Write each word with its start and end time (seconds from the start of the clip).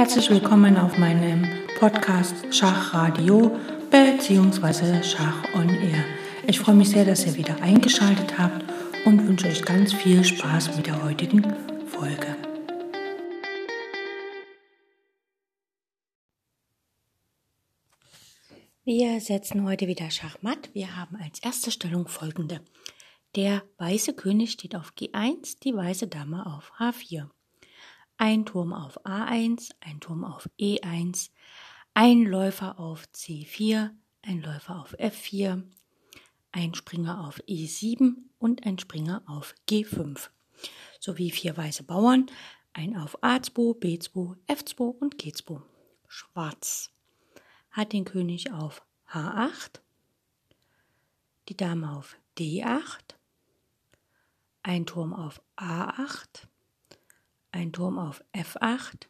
Herzlich 0.00 0.30
willkommen 0.30 0.78
auf 0.78 0.96
meinem 0.96 1.46
Podcast 1.78 2.34
Schachradio 2.54 3.54
bzw. 3.90 5.02
Schach 5.02 5.44
on 5.54 5.68
Air. 5.68 6.02
Ich 6.46 6.58
freue 6.58 6.74
mich 6.74 6.88
sehr, 6.88 7.04
dass 7.04 7.26
ihr 7.26 7.36
wieder 7.36 7.60
eingeschaltet 7.60 8.38
habt 8.38 8.64
und 9.04 9.28
wünsche 9.28 9.48
euch 9.48 9.62
ganz 9.62 9.92
viel 9.92 10.24
Spaß 10.24 10.74
mit 10.74 10.86
der 10.86 11.04
heutigen 11.04 11.42
Folge. 11.86 12.34
Wir 18.84 19.20
setzen 19.20 19.66
heute 19.68 19.86
wieder 19.86 20.10
Schachmatt. 20.10 20.70
Wir 20.72 20.96
haben 20.96 21.16
als 21.16 21.42
erste 21.42 21.70
Stellung 21.70 22.08
folgende. 22.08 22.62
Der 23.36 23.64
weiße 23.76 24.14
König 24.14 24.52
steht 24.52 24.74
auf 24.74 24.94
G1, 24.98 25.58
die 25.62 25.74
weiße 25.74 26.08
Dame 26.08 26.46
auf 26.46 26.72
H4 26.78 27.28
ein 28.20 28.44
Turm 28.44 28.74
auf 28.74 29.06
A1, 29.06 29.70
ein 29.80 29.98
Turm 29.98 30.24
auf 30.24 30.46
E1, 30.60 31.30
ein 31.94 32.26
Läufer 32.26 32.78
auf 32.78 33.08
C4, 33.14 33.92
ein 34.20 34.42
Läufer 34.42 34.78
auf 34.78 34.94
F4, 34.98 35.62
ein 36.52 36.74
Springer 36.74 37.26
auf 37.26 37.40
E7 37.44 38.16
und 38.38 38.66
ein 38.66 38.78
Springer 38.78 39.22
auf 39.24 39.54
G5, 39.70 40.28
sowie 41.00 41.30
vier 41.30 41.56
weiße 41.56 41.84
Bauern, 41.84 42.26
ein 42.74 42.94
auf 42.94 43.22
A2, 43.22 43.80
B2, 43.80 44.36
F2 44.48 44.82
und 44.82 45.16
G2. 45.16 45.62
Schwarz 46.06 46.90
hat 47.70 47.94
den 47.94 48.04
König 48.04 48.52
auf 48.52 48.82
H8, 49.10 49.80
die 51.48 51.56
Dame 51.56 51.96
auf 51.96 52.18
D8, 52.36 53.14
ein 54.62 54.84
Turm 54.84 55.14
auf 55.14 55.40
A8, 55.56 56.49
ein 57.52 57.72
Turm 57.72 57.98
auf 57.98 58.22
F8, 58.32 59.06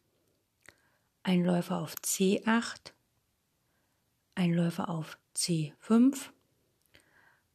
ein 1.23 1.45
Läufer 1.45 1.79
auf 1.79 1.95
C8, 1.97 2.93
ein 4.34 4.55
Läufer 4.55 4.89
auf 4.89 5.19
C5, 5.37 6.31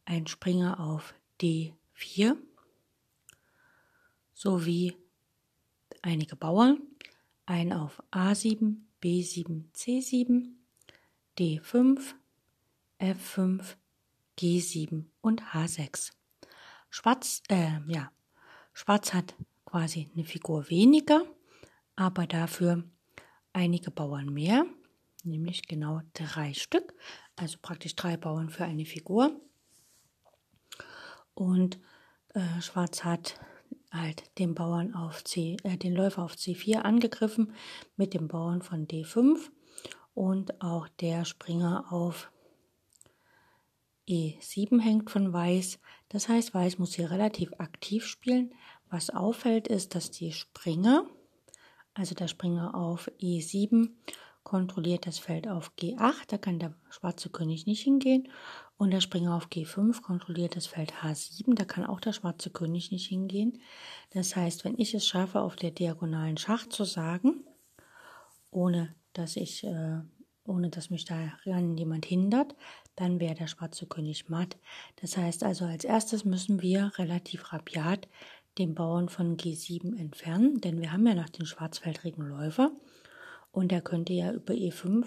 ein 0.04 0.26
Springer 0.26 0.80
auf 0.80 1.14
D4 1.40 2.36
sowie 4.34 4.96
einige 6.02 6.36
Bauern, 6.36 6.80
ein 7.46 7.72
auf 7.72 8.02
A7, 8.12 8.76
B7, 9.02 9.72
C7, 9.72 10.48
D5, 11.38 12.14
F5, 13.00 13.76
G7 14.38 15.04
und 15.20 15.42
H6. 15.42 16.12
Schwarz, 16.90 17.42
äh, 17.48 17.80
ja, 17.88 18.10
Schwarz 18.72 19.12
hat 19.12 19.34
quasi 19.76 20.08
eine 20.14 20.24
Figur 20.24 20.70
weniger, 20.70 21.22
aber 21.96 22.26
dafür 22.26 22.82
einige 23.52 23.90
Bauern 23.90 24.32
mehr, 24.32 24.64
nämlich 25.22 25.68
genau 25.68 26.00
drei 26.14 26.54
Stück, 26.54 26.94
also 27.36 27.58
praktisch 27.60 27.94
drei 27.94 28.16
Bauern 28.16 28.48
für 28.48 28.64
eine 28.64 28.86
Figur. 28.86 29.38
Und 31.34 31.78
äh, 32.32 32.62
Schwarz 32.62 33.04
hat 33.04 33.38
halt 33.92 34.38
den 34.38 34.54
Bauern 34.54 34.94
auf 34.94 35.22
C, 35.24 35.58
äh, 35.62 35.76
den 35.76 35.92
Läufer 35.92 36.22
auf 36.22 36.36
C4 36.36 36.76
angegriffen 36.76 37.52
mit 37.98 38.14
dem 38.14 38.28
Bauern 38.28 38.62
von 38.62 38.88
D5 38.88 39.40
und 40.14 40.62
auch 40.62 40.88
der 40.88 41.26
Springer 41.26 41.92
auf 41.92 42.32
E7 44.08 44.80
hängt 44.80 45.10
von 45.10 45.34
Weiß. 45.34 45.78
Das 46.08 46.30
heißt, 46.30 46.54
Weiß 46.54 46.78
muss 46.78 46.94
hier 46.94 47.10
relativ 47.10 47.52
aktiv 47.58 48.06
spielen, 48.06 48.54
was 48.96 49.10
auffällt, 49.10 49.68
ist, 49.68 49.94
dass 49.94 50.10
die 50.10 50.32
Springer, 50.32 51.06
also 51.92 52.14
der 52.14 52.28
Springer 52.28 52.74
auf 52.74 53.10
E7, 53.20 53.90
kontrolliert 54.42 55.06
das 55.06 55.18
Feld 55.18 55.48
auf 55.48 55.72
G8, 55.78 56.28
da 56.28 56.38
kann 56.38 56.58
der 56.58 56.72
schwarze 56.88 57.28
König 57.28 57.66
nicht 57.66 57.82
hingehen. 57.82 58.28
Und 58.78 58.92
der 58.92 59.02
Springer 59.02 59.34
auf 59.34 59.48
G5 59.48 60.00
kontrolliert 60.00 60.56
das 60.56 60.66
Feld 60.66 60.94
H7, 61.02 61.54
da 61.54 61.64
kann 61.64 61.84
auch 61.84 62.00
der 62.00 62.14
schwarze 62.14 62.48
König 62.48 62.90
nicht 62.90 63.06
hingehen. 63.06 63.60
Das 64.10 64.34
heißt, 64.34 64.64
wenn 64.64 64.78
ich 64.78 64.94
es 64.94 65.06
schaffe, 65.06 65.40
auf 65.40 65.56
der 65.56 65.72
diagonalen 65.72 66.38
Schach 66.38 66.66
zu 66.66 66.84
sagen, 66.84 67.44
ohne 68.50 68.94
dass 69.12 69.36
ich, 69.36 69.64
äh, 69.64 70.00
ohne 70.46 70.70
dass 70.70 70.90
mich 70.90 71.04
daran 71.04 71.76
jemand 71.76 72.06
hindert, 72.06 72.54
dann 72.94 73.20
wäre 73.20 73.34
der 73.34 73.46
schwarze 73.46 73.86
König 73.86 74.28
matt. 74.28 74.56
Das 74.96 75.16
heißt 75.16 75.42
also, 75.44 75.66
als 75.66 75.84
erstes 75.84 76.24
müssen 76.24 76.62
wir 76.62 76.92
relativ 76.96 77.52
rabiat 77.52 78.08
den 78.58 78.74
Bauern 78.74 79.08
von 79.08 79.36
G7 79.36 79.96
entfernen, 79.98 80.60
denn 80.60 80.80
wir 80.80 80.92
haben 80.92 81.06
ja 81.06 81.14
noch 81.14 81.28
den 81.28 81.46
schwarzfeldrigen 81.46 82.26
Läufer 82.26 82.72
und 83.52 83.70
der 83.70 83.82
könnte 83.82 84.12
ja 84.12 84.32
über 84.32 84.54
E5 84.54 85.06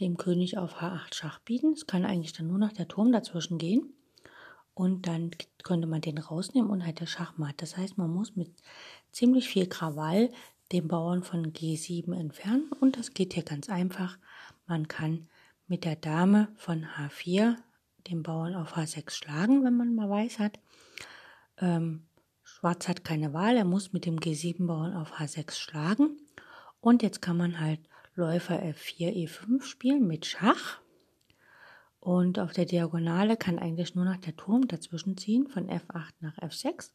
dem 0.00 0.16
König 0.16 0.58
auf 0.58 0.76
H8 0.76 1.14
Schach 1.14 1.38
bieten. 1.40 1.72
Es 1.72 1.86
kann 1.86 2.04
eigentlich 2.04 2.32
dann 2.32 2.48
nur 2.48 2.58
noch 2.58 2.72
der 2.72 2.88
Turm 2.88 3.12
dazwischen 3.12 3.58
gehen 3.58 3.94
und 4.74 5.06
dann 5.06 5.30
könnte 5.62 5.86
man 5.86 6.02
den 6.02 6.18
rausnehmen 6.18 6.70
und 6.70 6.84
halt 6.84 7.00
der 7.00 7.06
Schachmatt. 7.06 7.54
Das 7.62 7.76
heißt, 7.76 7.96
man 7.96 8.10
muss 8.10 8.36
mit 8.36 8.50
ziemlich 9.10 9.48
viel 9.48 9.66
Krawall 9.66 10.30
den 10.72 10.88
Bauern 10.88 11.22
von 11.22 11.52
G7 11.52 12.14
entfernen 12.14 12.70
und 12.80 12.98
das 12.98 13.12
geht 13.12 13.34
hier 13.34 13.44
ganz 13.44 13.68
einfach. 13.68 14.18
Man 14.66 14.88
kann 14.88 15.28
mit 15.66 15.84
der 15.84 15.96
Dame 15.96 16.48
von 16.56 16.84
H4 16.84 17.56
den 18.08 18.22
Bauern 18.22 18.54
auf 18.54 18.76
H6 18.76 19.10
schlagen, 19.10 19.64
wenn 19.64 19.76
man 19.76 19.94
mal 19.94 20.10
weiß 20.10 20.38
hat. 20.38 20.58
Ähm, 21.58 22.02
Schwarz 22.58 22.88
hat 22.88 23.04
keine 23.04 23.34
Wahl, 23.34 23.58
er 23.58 23.66
muss 23.66 23.92
mit 23.92 24.06
dem 24.06 24.18
G7-Bauern 24.18 24.96
auf 24.96 25.20
H6 25.20 25.56
schlagen. 25.56 26.16
Und 26.80 27.02
jetzt 27.02 27.20
kann 27.20 27.36
man 27.36 27.60
halt 27.60 27.80
Läufer 28.14 28.62
F4, 28.62 29.12
E5 29.12 29.62
spielen 29.62 30.06
mit 30.06 30.24
Schach. 30.24 30.80
Und 32.00 32.38
auf 32.38 32.54
der 32.54 32.64
Diagonale 32.64 33.36
kann 33.36 33.58
eigentlich 33.58 33.94
nur 33.94 34.06
noch 34.06 34.16
der 34.16 34.36
Turm 34.36 34.68
dazwischen 34.68 35.18
ziehen, 35.18 35.48
von 35.48 35.68
F8 35.68 36.12
nach 36.20 36.38
F6. 36.38 36.92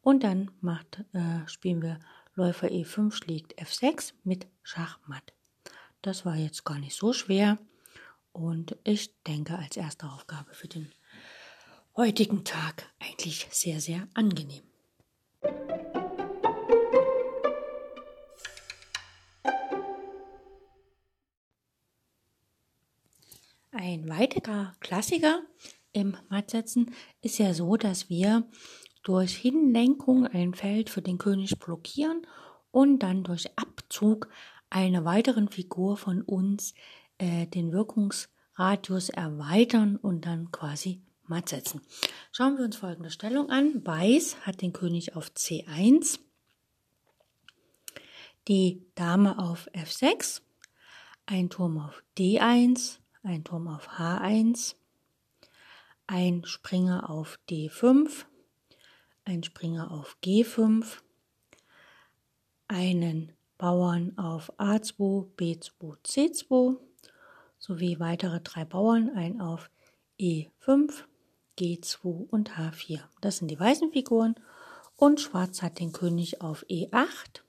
Und 0.00 0.24
dann 0.24 0.50
macht, 0.60 1.04
äh, 1.12 1.46
spielen 1.46 1.82
wir 1.82 2.00
Läufer 2.34 2.66
E5 2.66 3.12
schlägt 3.12 3.56
F6 3.62 4.12
mit 4.24 4.48
Schachmatt. 4.64 5.34
Das 6.02 6.26
war 6.26 6.34
jetzt 6.34 6.64
gar 6.64 6.80
nicht 6.80 6.96
so 6.96 7.12
schwer. 7.12 7.58
Und 8.32 8.76
ich 8.82 9.14
denke 9.22 9.56
als 9.56 9.76
erste 9.76 10.08
Aufgabe 10.10 10.52
für 10.52 10.66
den 10.66 10.90
heutigen 11.96 12.42
Tag 12.42 12.92
eigentlich 12.98 13.46
sehr, 13.52 13.80
sehr 13.80 14.08
angenehm. 14.14 14.65
Ein 23.72 24.08
weiterer 24.08 24.74
Klassiker 24.80 25.42
im 25.92 26.16
Mattsetzen 26.28 26.90
ist 27.22 27.38
ja 27.38 27.54
so, 27.54 27.76
dass 27.76 28.08
wir 28.08 28.48
durch 29.02 29.36
Hinlenkung 29.36 30.26
ein 30.26 30.54
Feld 30.54 30.90
für 30.90 31.02
den 31.02 31.18
König 31.18 31.58
blockieren 31.58 32.26
und 32.70 32.98
dann 32.98 33.22
durch 33.22 33.46
Abzug 33.56 34.28
einer 34.70 35.04
weiteren 35.04 35.48
Figur 35.48 35.96
von 35.96 36.22
uns 36.22 36.74
äh, 37.18 37.46
den 37.46 37.72
Wirkungsradius 37.72 39.10
erweitern 39.10 39.96
und 39.96 40.26
dann 40.26 40.50
quasi 40.50 41.02
matt 41.28 41.48
setzen. 41.48 41.80
Schauen 42.32 42.56
wir 42.58 42.64
uns 42.64 42.76
folgende 42.76 43.10
Stellung 43.10 43.50
an. 43.50 43.84
Weiß 43.84 44.46
hat 44.46 44.62
den 44.62 44.72
König 44.72 45.16
auf 45.16 45.30
C1, 45.30 46.18
die 48.48 48.86
Dame 48.94 49.38
auf 49.38 49.68
F6, 49.72 50.42
ein 51.26 51.50
Turm 51.50 51.78
auf 51.78 52.02
D1, 52.16 52.98
ein 53.22 53.44
Turm 53.44 53.68
auf 53.68 53.88
H1, 53.98 54.76
ein 56.06 56.44
Springer 56.44 57.10
auf 57.10 57.38
D5, 57.48 58.24
ein 59.24 59.42
Springer 59.42 59.90
auf 59.90 60.16
G5, 60.22 60.98
einen 62.68 63.32
Bauern 63.58 64.16
auf 64.18 64.52
A2, 64.58 65.26
B2, 65.36 65.96
C2 66.04 66.78
sowie 67.58 67.98
weitere 67.98 68.40
drei 68.40 68.64
Bauern, 68.64 69.10
ein 69.14 69.40
auf 69.40 69.70
E5, 70.20 71.04
G2 71.58 72.28
und 72.30 72.52
H4. 72.52 73.00
Das 73.20 73.38
sind 73.38 73.48
die 73.48 73.58
weißen 73.58 73.92
Figuren 73.92 74.34
und 74.96 75.20
Schwarz 75.20 75.62
hat 75.62 75.78
den 75.78 75.92
König 75.92 76.40
auf 76.40 76.64
E8, 76.68 77.42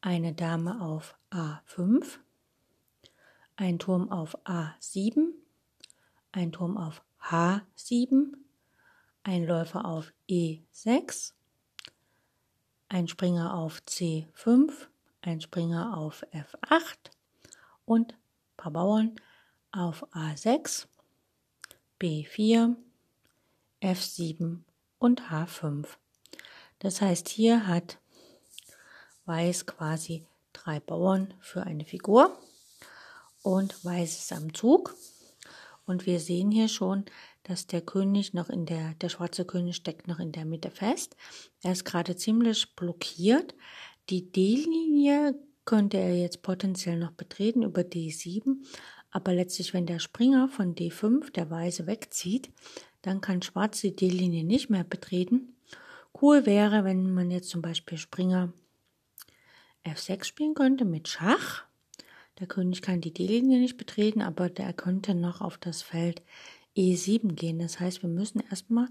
eine 0.00 0.34
Dame 0.34 0.80
auf 0.80 1.16
A5, 1.30 2.18
ein 3.56 3.78
Turm 3.78 4.10
auf 4.10 4.36
A7, 4.44 5.28
ein 6.32 6.52
Turm 6.52 6.76
auf 6.76 7.02
H7, 7.22 8.34
ein 9.22 9.46
Läufer 9.46 9.84
auf 9.84 10.12
E6, 10.28 11.32
ein 12.88 13.08
Springer 13.08 13.54
auf 13.54 13.82
C5, 13.88 14.72
ein 15.22 15.40
Springer 15.40 15.96
auf 15.96 16.24
F8 16.32 17.10
und 17.84 18.12
ein 18.12 18.18
paar 18.56 18.72
Bauern 18.72 19.16
auf 19.72 20.06
A6, 20.12 20.86
B4, 22.00 22.74
F7 23.82 24.58
und 24.98 25.22
H5. 25.30 25.86
Das 26.78 27.00
heißt, 27.00 27.28
hier 27.28 27.66
hat 27.66 27.98
Weiß 29.24 29.66
quasi 29.66 30.24
drei 30.52 30.78
Bauern 30.78 31.34
für 31.40 31.64
eine 31.64 31.84
Figur 31.84 32.38
und 33.42 33.84
Weiß 33.84 34.18
ist 34.18 34.32
am 34.32 34.54
Zug. 34.54 34.94
Und 35.86 36.04
wir 36.06 36.20
sehen 36.20 36.50
hier 36.50 36.68
schon, 36.68 37.04
dass 37.44 37.66
der 37.66 37.80
König 37.80 38.34
noch 38.34 38.50
in 38.50 38.66
der, 38.66 38.94
der 38.94 39.08
schwarze 39.08 39.44
König 39.44 39.76
steckt 39.76 40.08
noch 40.08 40.18
in 40.18 40.32
der 40.32 40.44
Mitte 40.44 40.70
fest. 40.70 41.16
Er 41.62 41.72
ist 41.72 41.84
gerade 41.84 42.16
ziemlich 42.16 42.74
blockiert. 42.74 43.54
Die 44.10 44.30
D-Linie 44.30 45.36
könnte 45.64 45.98
er 45.98 46.16
jetzt 46.16 46.42
potenziell 46.42 46.98
noch 46.98 47.12
betreten 47.12 47.62
über 47.62 47.82
D7, 47.82 48.56
aber 49.16 49.32
letztlich, 49.32 49.72
wenn 49.72 49.86
der 49.86 49.98
Springer 49.98 50.46
von 50.46 50.74
D5 50.74 51.32
der 51.32 51.48
Weiße 51.48 51.86
wegzieht, 51.86 52.50
dann 53.00 53.22
kann 53.22 53.40
Schwarz 53.40 53.80
die 53.80 53.96
D-Linie 53.96 54.44
nicht 54.44 54.68
mehr 54.68 54.84
betreten. 54.84 55.56
Cool 56.20 56.44
wäre, 56.44 56.84
wenn 56.84 57.14
man 57.14 57.30
jetzt 57.30 57.48
zum 57.48 57.62
Beispiel 57.62 57.96
Springer 57.96 58.52
F6 59.86 60.24
spielen 60.24 60.52
könnte 60.52 60.84
mit 60.84 61.08
Schach. 61.08 61.64
Der 62.40 62.46
König 62.46 62.82
kann 62.82 63.00
die 63.00 63.14
D-Linie 63.14 63.58
nicht 63.58 63.78
betreten, 63.78 64.20
aber 64.20 64.50
der 64.50 64.74
könnte 64.74 65.14
noch 65.14 65.40
auf 65.40 65.56
das 65.56 65.80
Feld 65.80 66.20
E7 66.76 67.32
gehen. 67.32 67.58
Das 67.58 67.80
heißt, 67.80 68.02
wir 68.02 68.10
müssen 68.10 68.42
erstmal 68.50 68.88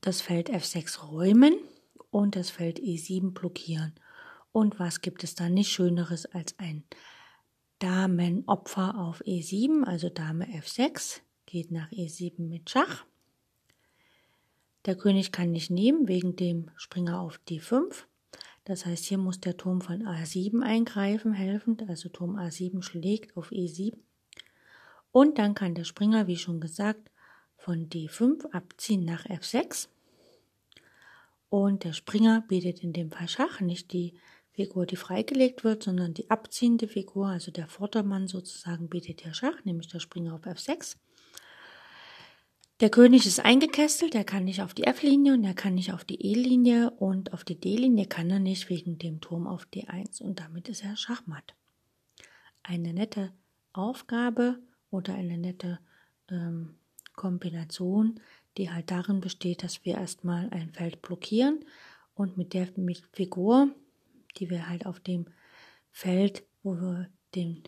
das 0.00 0.22
Feld 0.22 0.50
F6 0.50 1.06
räumen 1.06 1.54
und 2.10 2.34
das 2.34 2.50
Feld 2.50 2.80
E7 2.80 3.30
blockieren. 3.30 3.94
Und 4.50 4.80
was 4.80 5.02
gibt 5.02 5.22
es 5.22 5.36
da 5.36 5.48
nicht 5.48 5.70
Schöneres 5.70 6.26
als 6.26 6.58
ein 6.58 6.82
Damenopfer 7.78 8.98
auf 8.98 9.20
E7, 9.22 9.84
also 9.84 10.08
Dame 10.08 10.46
F6, 10.46 11.20
geht 11.44 11.70
nach 11.70 11.90
E7 11.90 12.40
mit 12.48 12.70
Schach. 12.70 13.04
Der 14.86 14.96
König 14.96 15.32
kann 15.32 15.50
nicht 15.50 15.70
nehmen 15.70 16.08
wegen 16.08 16.36
dem 16.36 16.70
Springer 16.76 17.20
auf 17.20 17.40
D5. 17.48 18.04
Das 18.64 18.86
heißt, 18.86 19.04
hier 19.04 19.18
muss 19.18 19.40
der 19.40 19.56
Turm 19.56 19.80
von 19.80 20.02
A7 20.02 20.62
eingreifen, 20.62 21.32
helfend. 21.32 21.88
Also 21.88 22.08
Turm 22.08 22.36
A7 22.36 22.82
schlägt 22.82 23.36
auf 23.36 23.50
E7. 23.50 23.96
Und 25.12 25.38
dann 25.38 25.54
kann 25.54 25.74
der 25.74 25.84
Springer, 25.84 26.26
wie 26.26 26.36
schon 26.36 26.60
gesagt, 26.60 27.10
von 27.56 27.88
D5 27.88 28.50
abziehen 28.52 29.04
nach 29.04 29.26
F6. 29.26 29.88
Und 31.48 31.84
der 31.84 31.92
Springer 31.92 32.42
bietet 32.42 32.82
in 32.82 32.92
dem 32.92 33.10
Fall 33.10 33.28
Schach, 33.28 33.60
nicht 33.60 33.92
die 33.92 34.14
Figur, 34.56 34.86
die 34.86 34.96
freigelegt 34.96 35.64
wird, 35.64 35.82
sondern 35.82 36.14
die 36.14 36.30
abziehende 36.30 36.88
Figur, 36.88 37.28
also 37.28 37.50
der 37.50 37.68
Vordermann 37.68 38.26
sozusagen, 38.26 38.88
bietet 38.88 39.20
hier 39.20 39.34
Schach, 39.34 39.64
nämlich 39.64 39.88
der 39.88 40.00
Springer 40.00 40.34
auf 40.34 40.46
F6. 40.46 40.96
Der 42.80 42.90
König 42.90 43.26
ist 43.26 43.40
eingekesselt, 43.40 44.14
er 44.14 44.24
kann 44.24 44.44
nicht 44.44 44.62
auf 44.62 44.74
die 44.74 44.84
F-Linie 44.84 45.34
und 45.34 45.44
er 45.44 45.54
kann 45.54 45.74
nicht 45.74 45.92
auf 45.92 46.04
die 46.04 46.20
E-Linie 46.20 46.90
und 46.90 47.32
auf 47.32 47.44
die 47.44 47.58
D-Linie 47.58 48.06
kann 48.06 48.30
er 48.30 48.38
nicht 48.38 48.68
wegen 48.68 48.98
dem 48.98 49.20
Turm 49.20 49.46
auf 49.46 49.66
D1 49.72 50.22
und 50.22 50.40
damit 50.40 50.68
ist 50.68 50.82
er 50.82 50.96
Schachmatt. 50.96 51.54
Eine 52.62 52.92
nette 52.92 53.32
Aufgabe 53.72 54.58
oder 54.90 55.14
eine 55.14 55.38
nette 55.38 55.78
ähm, 56.30 56.76
Kombination, 57.14 58.20
die 58.56 58.70
halt 58.70 58.90
darin 58.90 59.20
besteht, 59.20 59.62
dass 59.62 59.84
wir 59.84 59.94
erstmal 59.94 60.48
ein 60.50 60.72
Feld 60.72 61.02
blockieren 61.02 61.64
und 62.14 62.36
mit 62.36 62.54
der 62.54 62.68
mit 62.76 63.02
Figur, 63.12 63.70
die 64.38 64.50
wir 64.50 64.68
halt 64.68 64.86
auf 64.86 65.00
dem 65.00 65.26
Feld, 65.90 66.44
wo 66.62 66.74
wir 66.76 67.08
den 67.34 67.62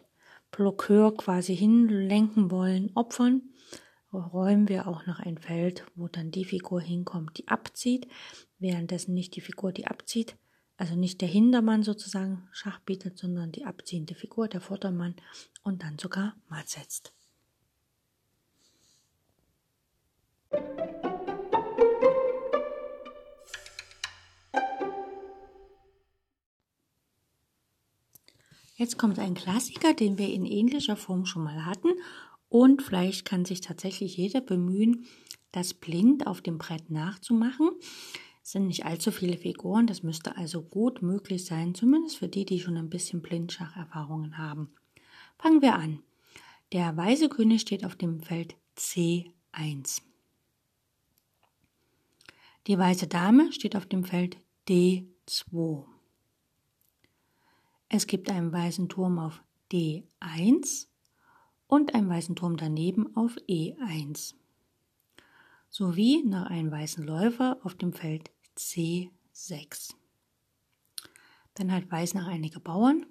Blockeur 0.51 1.17
quasi 1.17 1.57
hinlenken 1.57 2.51
wollen, 2.51 2.91
opfern 2.95 3.43
räumen 4.13 4.69
wir 4.69 4.87
auch 4.87 5.07
noch 5.07 5.21
ein 5.21 5.39
Feld, 5.39 5.85
wo 5.95 6.09
dann 6.09 6.31
die 6.31 6.45
Figur 6.45 6.81
hinkommt, 6.81 7.39
die 7.39 7.49
abzieht, 7.49 8.09
währenddessen 8.59 9.15
nicht 9.15 9.37
die 9.37 9.41
Figur, 9.41 9.73
die 9.73 9.87
abzieht, 9.87 10.37
also 10.77 10.95
nicht 10.95 11.21
der 11.21 11.29
Hintermann 11.29 11.83
sozusagen 11.83 12.49
Schach 12.53 12.81
bietet, 12.81 13.19
sondern 13.19 13.53
die 13.53 13.65
abziehende 13.65 14.15
Figur, 14.15 14.49
der 14.49 14.61
Vordermann 14.61 15.15
und 15.63 15.83
dann 15.83 15.99
sogar 15.99 16.37
matt 16.49 16.69
setzt. 16.69 17.13
Jetzt 28.79 28.97
kommt 28.97 29.19
ein 29.19 29.35
Klassiker, 29.35 29.93
den 29.93 30.19
wir 30.19 30.33
in 30.33 30.47
ähnlicher 30.47 30.95
Form 30.95 31.27
schon 31.27 31.43
mal 31.43 31.67
hatten 31.67 31.89
und 32.49 32.81
vielleicht 32.81 33.25
kann 33.25 33.45
sich 33.45 33.61
tatsächlich 33.61 34.17
jeder 34.17 34.41
bemühen, 34.41 35.05
das 35.51 35.75
blind 35.75 36.29
auf 36.29 36.43
dem 36.43 36.59
Brett 36.59 36.89
nachzumachen. 36.89 37.71
Es 38.41 38.53
sind 38.53 38.69
nicht 38.69 38.87
allzu 38.87 39.11
viele 39.11 39.37
Figuren, 39.37 39.89
das 39.89 40.05
müsste 40.05 40.37
also 40.37 40.63
gut 40.63 41.03
möglich 41.03 41.45
sein, 41.45 41.75
zumindest 41.75 42.19
für 42.19 42.29
die, 42.29 42.45
die 42.45 42.61
schon 42.61 42.77
ein 42.77 42.89
bisschen 42.89 43.21
Blindschacherfahrungen 43.21 44.39
haben. 44.39 44.71
Fangen 45.39 45.61
wir 45.61 45.75
an. 45.75 45.99
Der 46.73 46.97
weiße 46.97 47.29
König 47.29 47.63
steht 47.63 47.85
auf 47.85 47.97
dem 47.97 48.21
Feld 48.21 48.55
C1. 48.77 50.03
Die 52.69 52.79
weiße 52.79 53.09
Dame 53.09 53.53
steht 53.53 53.75
auf 53.75 53.87
dem 53.87 54.05
Feld 54.05 54.37
D2. 54.69 55.98
Es 57.89 58.07
gibt 58.07 58.31
einen 58.31 58.53
weißen 58.53 58.89
Turm 58.89 59.19
auf 59.19 59.43
D1 59.73 60.89
und 61.67 61.95
einen 61.95 62.09
weißen 62.09 62.37
Turm 62.37 62.57
daneben 62.57 63.15
auf 63.17 63.37
E1 63.49 64.35
sowie 65.71 66.23
noch 66.25 66.47
einen 66.47 66.71
weißen 66.71 67.05
Läufer 67.05 67.59
auf 67.63 67.75
dem 67.75 67.93
Feld 67.93 68.31
C6. 68.57 69.95
Dann 71.55 71.73
hat 71.73 71.91
Weiß 71.91 72.15
noch 72.15 72.27
einige 72.27 72.61
Bauern, 72.61 73.07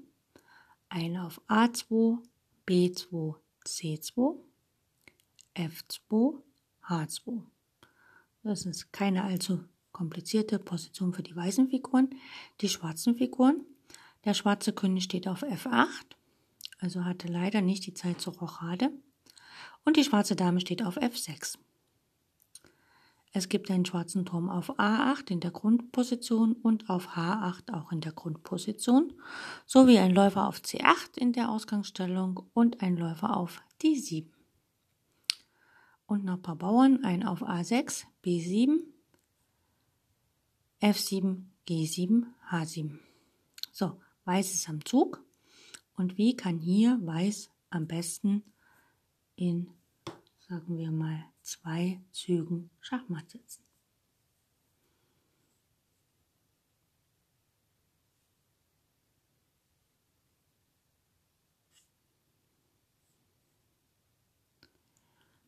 eine 0.89 1.25
auf 1.25 1.41
A2, 1.47 2.19
B2, 2.65 3.35
C2, 3.65 4.37
F2, 5.55 6.41
H2. 6.87 7.41
Das 8.43 8.65
ist 8.65 8.93
keine 8.93 9.23
allzu 9.23 9.63
komplizierte 9.91 10.59
Position 10.59 11.13
für 11.13 11.23
die 11.23 11.35
weißen 11.35 11.69
Figuren. 11.69 12.09
Die 12.61 12.69
schwarzen 12.69 13.15
Figuren. 13.15 13.65
Der 14.27 14.35
schwarze 14.35 14.73
König 14.73 15.05
steht 15.05 15.27
auf 15.27 15.41
F8 15.41 16.17
also 16.79 17.05
hatte 17.05 17.27
leider 17.27 17.61
nicht 17.61 17.85
die 17.85 17.93
Zeit 17.93 18.21
zur 18.21 18.37
Rochade. 18.37 18.91
Und 19.83 19.97
die 19.97 20.03
schwarze 20.03 20.35
Dame 20.35 20.59
steht 20.59 20.83
auf 20.83 20.97
F6. 20.97 21.57
Es 23.33 23.49
gibt 23.49 23.69
einen 23.69 23.85
schwarzen 23.85 24.25
Turm 24.25 24.49
auf 24.49 24.79
A8 24.79 25.31
in 25.31 25.39
der 25.39 25.51
Grundposition 25.51 26.53
und 26.53 26.89
auf 26.89 27.15
H8 27.15 27.73
auch 27.73 27.91
in 27.91 28.01
der 28.01 28.11
Grundposition, 28.11 29.13
sowie 29.65 29.99
ein 29.99 30.13
Läufer 30.13 30.47
auf 30.47 30.59
C8 30.59 31.17
in 31.17 31.33
der 31.33 31.49
Ausgangsstellung 31.49 32.49
und 32.53 32.81
ein 32.81 32.97
Läufer 32.97 33.35
auf 33.35 33.61
D7. 33.81 34.27
Und 36.05 36.23
noch 36.23 36.35
ein 36.35 36.41
paar 36.41 36.55
Bauern, 36.55 37.03
ein 37.03 37.23
auf 37.23 37.43
A6, 37.43 38.05
B7, 38.23 38.79
F7, 40.81 41.43
G7, 41.67 42.23
H7. 42.49 42.99
So, 43.71 43.99
Weiß 44.27 44.53
ist 44.53 44.67
am 44.67 44.83
Zug. 44.83 45.23
Und 45.95 46.17
wie 46.17 46.35
kann 46.35 46.59
hier 46.59 46.99
Weiß 47.01 47.49
am 47.69 47.87
besten 47.87 48.43
in, 49.37 49.69
sagen 50.49 50.77
wir 50.77 50.91
mal, 50.91 51.23
zwei 51.41 52.01
Zügen 52.11 52.69
Schachmatt 52.81 53.29
sitzen? 53.29 53.63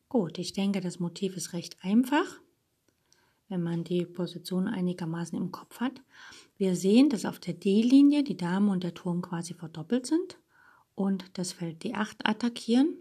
Gut, 0.08 0.38
ich 0.38 0.54
denke, 0.54 0.80
das 0.80 0.98
Motiv 0.98 1.36
ist 1.36 1.52
recht 1.52 1.76
einfach, 1.84 2.40
wenn 3.48 3.62
man 3.62 3.84
die 3.84 4.06
Position 4.06 4.66
einigermaßen 4.66 5.36
im 5.36 5.52
Kopf 5.52 5.80
hat. 5.80 6.00
Wir 6.60 6.76
sehen, 6.76 7.08
dass 7.08 7.24
auf 7.24 7.38
der 7.38 7.54
D-Linie 7.54 8.22
die 8.22 8.36
Dame 8.36 8.70
und 8.70 8.84
der 8.84 8.92
Turm 8.92 9.22
quasi 9.22 9.54
verdoppelt 9.54 10.04
sind 10.04 10.38
und 10.94 11.38
das 11.38 11.54
Feld 11.54 11.82
D8 11.82 12.16
attackieren. 12.22 12.98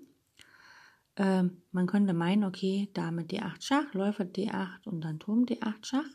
Ähm, 1.18 1.62
man 1.74 1.86
könnte 1.86 2.13
meinen, 2.13 2.46
okay, 2.46 2.89
Dame 2.94 3.24
D8 3.24 3.62
Schach, 3.62 3.94
Läufer 3.94 4.24
D8 4.24 4.88
und 4.88 5.01
dann 5.01 5.20
Turm 5.20 5.44
D8 5.44 5.86
Schach. 5.86 6.08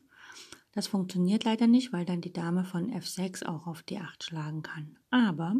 Das 0.72 0.86
funktioniert 0.86 1.44
leider 1.44 1.66
nicht, 1.66 1.92
weil 1.92 2.06
dann 2.06 2.22
die 2.22 2.32
Dame 2.32 2.64
von 2.64 2.90
F6 2.90 3.44
auch 3.44 3.66
auf 3.66 3.82
D8 3.82 4.22
schlagen 4.22 4.62
kann. 4.62 4.96
Aber 5.10 5.54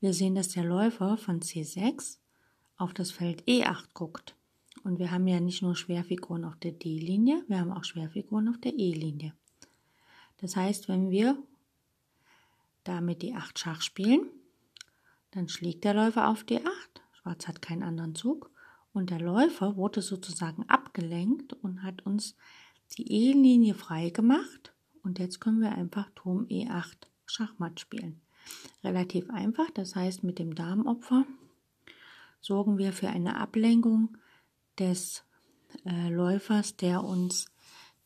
wir 0.00 0.12
sehen, 0.12 0.34
dass 0.34 0.50
der 0.50 0.64
Läufer 0.64 1.16
von 1.16 1.40
C6 1.40 2.18
auf 2.76 2.92
das 2.92 3.12
Feld 3.12 3.44
E8 3.44 3.94
guckt. 3.94 4.36
Und 4.84 4.98
wir 4.98 5.10
haben 5.10 5.26
ja 5.26 5.40
nicht 5.40 5.62
nur 5.62 5.74
Schwerfiguren 5.74 6.44
auf 6.44 6.56
der 6.56 6.72
D-Linie, 6.72 7.44
wir 7.48 7.60
haben 7.60 7.72
auch 7.72 7.84
Schwerfiguren 7.84 8.50
auf 8.50 8.58
der 8.58 8.74
E-Linie. 8.78 9.32
Das 10.42 10.56
heißt, 10.56 10.88
wenn 10.88 11.10
wir 11.10 11.38
damit 12.84 13.22
die 13.22 13.34
8 13.34 13.58
Schach 13.58 13.80
spielen, 13.80 14.28
dann 15.30 15.48
schlägt 15.48 15.84
der 15.84 15.94
Läufer 15.94 16.28
auf 16.28 16.42
D8. 16.42 16.66
Schwarz 17.12 17.46
hat 17.46 17.62
keinen 17.62 17.84
anderen 17.84 18.14
Zug. 18.14 18.50
Und 18.92 19.10
der 19.10 19.20
Läufer 19.20 19.76
wurde 19.76 20.02
sozusagen 20.02 20.68
abgelenkt 20.68 21.54
und 21.54 21.82
hat 21.82 22.04
uns 22.04 22.36
die 22.98 23.10
E-Linie 23.10 23.74
frei 23.74 24.10
gemacht. 24.10 24.74
Und 25.02 25.20
jetzt 25.20 25.40
können 25.40 25.62
wir 25.62 25.72
einfach 25.72 26.10
Turm 26.14 26.46
E8 26.50 27.06
Schachmatt 27.24 27.80
spielen. 27.80 28.20
relativ 28.82 29.30
einfach. 29.30 29.70
Das 29.70 29.94
heißt, 29.94 30.24
mit 30.24 30.40
dem 30.40 30.56
Damenopfer 30.56 31.24
sorgen 32.40 32.78
wir 32.78 32.92
für 32.92 33.08
eine 33.08 33.36
Ablenkung 33.36 34.18
des 34.76 35.24
äh, 35.86 36.08
Läufers, 36.08 36.76
der 36.76 37.04
uns 37.04 37.51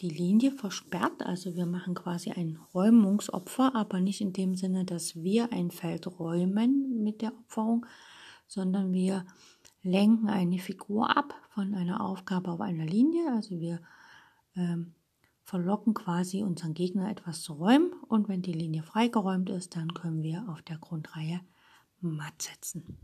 die 0.00 0.11
Linie 0.11 0.53
versperrt. 0.53 1.23
Also 1.25 1.57
wir 1.57 1.67
machen 1.67 1.95
quasi 1.95 2.31
ein 2.33 2.59
Räumungsopfer, 2.75 3.75
aber 3.75 4.00
nicht 4.00 4.21
in 4.21 4.33
dem 4.33 4.55
Sinne, 4.55 4.85
dass 4.85 5.17
wir 5.17 5.53
ein 5.53 5.71
Feld 5.71 6.07
räumen 6.19 7.03
mit 7.03 7.23
der 7.23 7.33
Opferung, 7.33 7.87
sondern 8.47 8.93
wir 8.93 9.26
lenken 9.83 10.29
eine 10.29 10.59
Figur 10.59 11.17
ab 11.17 11.35
von 11.50 11.75
einer 11.75 12.00
Aufgabe 12.00 12.50
auf 12.50 12.61
einer 12.61 12.85
Linie. 12.85 13.33
Also 13.33 13.59
wir 13.61 13.81
ähm, 14.55 14.95
verlocken 15.45 15.95
quasi 15.95 16.43
unseren 16.43 16.75
Gegner 16.75 17.11
etwas 17.11 17.43
zu 17.43 17.55
räumen 17.55 17.93
und 18.09 18.29
wenn 18.29 18.43
die 18.43 18.53
Linie 18.53 18.83
freigeräumt 18.83 19.49
ist, 19.49 19.76
dann 19.76 19.95
können 19.95 20.23
wir 20.23 20.49
auf 20.49 20.61
der 20.62 20.79
Grundreihe 20.79 21.41
matt 22.00 22.43
setzen. 22.43 22.99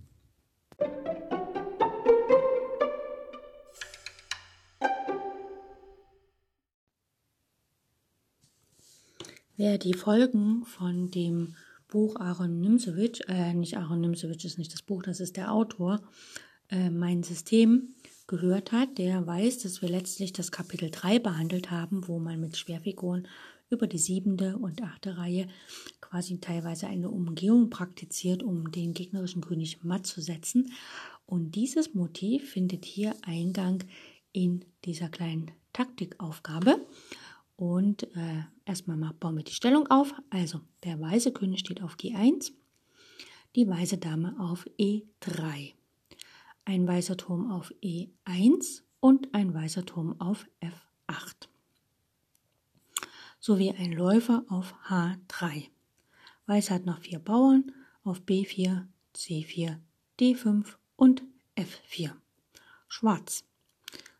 Wer 9.56 9.76
die 9.76 9.92
Folgen 9.92 10.64
von 10.64 11.10
dem 11.10 11.56
Buch 11.86 12.16
Aaron 12.16 12.60
Nimzowitsch, 12.60 13.20
äh, 13.28 13.52
nicht 13.52 13.76
Aaron 13.76 14.00
Nimzowitsch 14.00 14.46
ist 14.46 14.58
nicht 14.58 14.72
das 14.72 14.80
Buch, 14.80 15.02
das 15.02 15.20
ist 15.20 15.36
der 15.36 15.52
Autor, 15.52 16.00
äh, 16.70 16.88
mein 16.88 17.22
System 17.22 17.94
gehört 18.26 18.72
hat, 18.72 18.96
der 18.96 19.26
weiß, 19.26 19.58
dass 19.58 19.82
wir 19.82 19.90
letztlich 19.90 20.32
das 20.32 20.52
Kapitel 20.52 20.90
3 20.90 21.18
behandelt 21.18 21.70
haben, 21.70 22.08
wo 22.08 22.18
man 22.18 22.40
mit 22.40 22.56
Schwerfiguren 22.56 23.28
über 23.68 23.86
die 23.86 23.98
siebente 23.98 24.56
und 24.56 24.82
achte 24.82 25.18
Reihe 25.18 25.48
quasi 26.00 26.40
teilweise 26.40 26.86
eine 26.86 27.10
Umgehung 27.10 27.68
praktiziert, 27.68 28.42
um 28.42 28.70
den 28.70 28.94
gegnerischen 28.94 29.42
König 29.42 29.84
matt 29.84 30.06
zu 30.06 30.22
setzen. 30.22 30.72
Und 31.26 31.54
dieses 31.56 31.92
Motiv 31.92 32.50
findet 32.50 32.86
hier 32.86 33.14
Eingang 33.20 33.84
in 34.32 34.64
dieser 34.86 35.10
kleinen 35.10 35.50
Taktikaufgabe. 35.74 36.86
Und 37.62 38.02
äh, 38.16 38.42
erstmal 38.64 38.96
bauen 39.20 39.36
wir 39.36 39.44
die 39.44 39.52
Stellung 39.52 39.86
auf. 39.86 40.12
Also 40.30 40.62
der 40.82 41.00
weiße 41.00 41.32
König 41.32 41.60
steht 41.60 41.80
auf 41.80 41.94
G1, 41.94 42.50
die 43.54 43.68
weiße 43.68 43.98
Dame 43.98 44.34
auf 44.40 44.66
E3, 44.80 45.72
ein 46.64 46.88
weißer 46.88 47.16
Turm 47.16 47.52
auf 47.52 47.72
E1 47.80 48.82
und 48.98 49.32
ein 49.32 49.54
weißer 49.54 49.86
Turm 49.86 50.20
auf 50.20 50.44
F8 50.60 51.46
sowie 53.38 53.70
ein 53.70 53.92
Läufer 53.92 54.44
auf 54.48 54.74
H3. 54.88 55.68
Weiß 56.46 56.68
hat 56.68 56.84
noch 56.84 56.98
vier 56.98 57.20
Bauern 57.20 57.70
auf 58.02 58.22
B4, 58.22 58.86
C4, 59.14 59.78
D5 60.18 60.66
und 60.96 61.22
F4. 61.56 62.10
Schwarz 62.88 63.44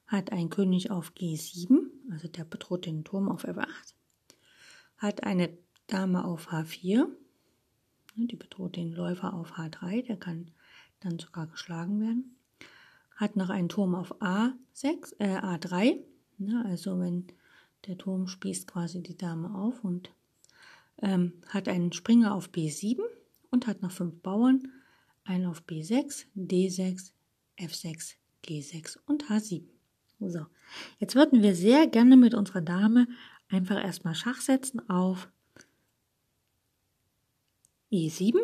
hat 0.06 0.30
ein 0.30 0.48
König 0.48 0.92
auf 0.92 1.10
G7, 1.18 1.91
also 2.12 2.28
der 2.28 2.44
bedroht 2.44 2.86
den 2.86 3.04
Turm 3.04 3.28
auf 3.28 3.44
F8, 3.44 3.94
hat 4.98 5.24
eine 5.24 5.50
Dame 5.86 6.24
auf 6.24 6.52
H4, 6.52 7.06
ne, 8.14 8.26
die 8.26 8.36
bedroht 8.36 8.76
den 8.76 8.92
Läufer 8.92 9.34
auf 9.34 9.52
H3, 9.52 10.06
der 10.06 10.16
kann 10.16 10.50
dann 11.00 11.18
sogar 11.18 11.46
geschlagen 11.46 12.00
werden, 12.00 12.36
hat 13.16 13.36
noch 13.36 13.50
einen 13.50 13.68
Turm 13.68 13.94
auf 13.94 14.20
A6, 14.20 15.14
äh, 15.18 15.38
A3, 15.38 16.00
ne, 16.38 16.64
also 16.66 17.00
wenn 17.00 17.26
der 17.86 17.98
Turm 17.98 18.28
spießt 18.28 18.66
quasi 18.66 19.02
die 19.02 19.16
Dame 19.16 19.54
auf 19.54 19.82
und 19.82 20.10
ähm, 21.00 21.32
hat 21.48 21.68
einen 21.68 21.92
Springer 21.92 22.34
auf 22.34 22.50
B7 22.50 23.00
und 23.50 23.66
hat 23.66 23.82
noch 23.82 23.90
fünf 23.90 24.20
Bauern, 24.20 24.70
einen 25.24 25.46
auf 25.46 25.62
B6, 25.64 26.26
D6, 26.36 27.12
F6, 27.58 28.14
G6 28.44 28.98
und 29.06 29.24
H7. 29.24 29.64
So, 30.30 30.46
jetzt 30.98 31.14
würden 31.14 31.42
wir 31.42 31.54
sehr 31.54 31.86
gerne 31.86 32.16
mit 32.16 32.34
unserer 32.34 32.60
Dame 32.60 33.08
einfach 33.48 33.82
erstmal 33.82 34.14
Schach 34.14 34.40
setzen 34.40 34.88
auf 34.88 35.28
E7 37.92 38.38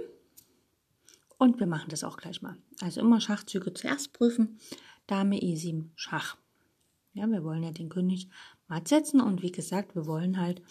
und 1.38 1.60
wir 1.60 1.66
machen 1.66 1.88
das 1.88 2.04
auch 2.04 2.16
gleich 2.16 2.42
mal. 2.42 2.56
Also 2.80 3.00
immer 3.00 3.20
Schachzüge 3.20 3.72
zuerst 3.72 4.12
prüfen. 4.12 4.58
Dame 5.06 5.36
E7 5.36 5.88
Schach. 5.94 6.36
Ja, 7.14 7.26
wir 7.26 7.42
wollen 7.42 7.62
ja 7.62 7.70
den 7.70 7.88
König 7.88 8.28
matt 8.68 8.88
setzen 8.88 9.20
und 9.20 9.42
wie 9.42 9.50
gesagt, 9.50 9.94
wir 9.94 10.06
wollen 10.06 10.38
halt 10.38 10.62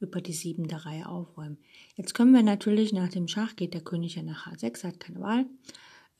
über 0.00 0.20
die 0.20 0.32
siebente 0.32 0.84
Reihe 0.86 1.08
aufräumen. 1.08 1.58
Jetzt 1.96 2.14
können 2.14 2.32
wir 2.32 2.42
natürlich 2.42 2.92
nach 2.92 3.08
dem 3.08 3.26
Schach 3.26 3.56
geht 3.56 3.74
der 3.74 3.82
König 3.82 4.14
ja 4.14 4.22
nach 4.22 4.46
H6, 4.46 4.84
hat 4.84 5.00
keine 5.00 5.20
Wahl. 5.20 5.46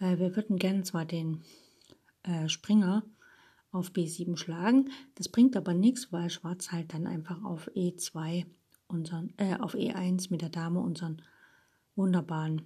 Äh, 0.01 0.19
wir 0.19 0.35
würden 0.35 0.59
gerne 0.59 0.83
zwar 0.83 1.05
den 1.05 1.43
äh, 2.25 2.49
Springer 2.49 3.05
auf 3.73 3.91
B7 3.91 4.37
schlagen. 4.37 4.91
Das 5.17 5.29
bringt 5.29 5.57
aber 5.57 5.75
nichts, 5.75 6.12
weil 6.12 6.31
Schwarz 6.31 6.71
halt 6.71 6.93
dann 6.93 7.07
einfach 7.07 7.43
auf 7.43 7.69
E2 7.75 8.47
unseren, 8.87 9.33
äh, 9.38 9.57
auf 9.57 9.75
E1 9.75 10.29
mit 10.31 10.43
der 10.43 10.50
Dame 10.50 10.81
unseren 10.81 11.23
wunderbaren 11.97 12.62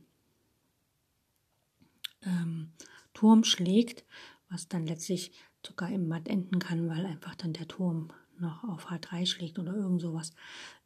ähm, 2.23 2.73
Turm 3.15 3.45
schlägt, 3.45 4.05
was 4.51 4.69
dann 4.69 4.87
letztlich 4.87 5.33
sogar 5.65 5.91
im 5.91 6.09
Matt 6.09 6.29
enden 6.29 6.59
kann, 6.59 6.89
weil 6.89 7.07
einfach 7.07 7.35
dann 7.35 7.53
der 7.53 7.69
Turm 7.69 8.09
noch 8.39 8.65
auf 8.65 8.91
H3 8.91 9.27
schlägt 9.27 9.59
oder 9.59 9.75
irgend 9.75 10.03
sowas. 10.03 10.33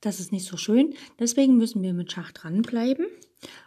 Das 0.01 0.21
ist 0.21 0.33
nicht 0.33 0.47
so 0.47 0.57
schön. 0.57 0.95
Deswegen 1.19 1.57
müssen 1.57 1.83
wir 1.83 1.93
mit 1.93 2.13
Schach 2.13 2.31
dranbleiben 2.33 3.07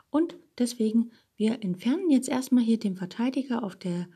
und 0.10 0.36
deswegen 0.58 1.12
wir 1.36 1.64
entfernen 1.64 2.10
jetzt 2.10 2.30
erstmal 2.30 2.64
hier 2.64 2.80
den 2.80 2.96
Verteidiger 2.96 3.64
auf 3.64 3.76
der 3.76 4.08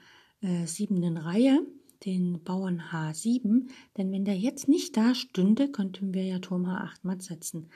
äh, 0.41 0.65
siebenden 0.65 1.17
Reihe 1.17 1.65
den 2.05 2.43
Bauern 2.43 2.81
H7, 2.91 3.67
denn 3.97 4.11
wenn 4.11 4.25
der 4.25 4.37
jetzt 4.37 4.67
nicht 4.67 4.95
da 4.97 5.15
stünde, 5.15 5.71
könnten 5.71 6.13
wir 6.13 6.23
ja 6.23 6.39
Turm 6.39 6.65
H8 6.65 6.99
matt 7.03 7.21
setzen. 7.21 7.69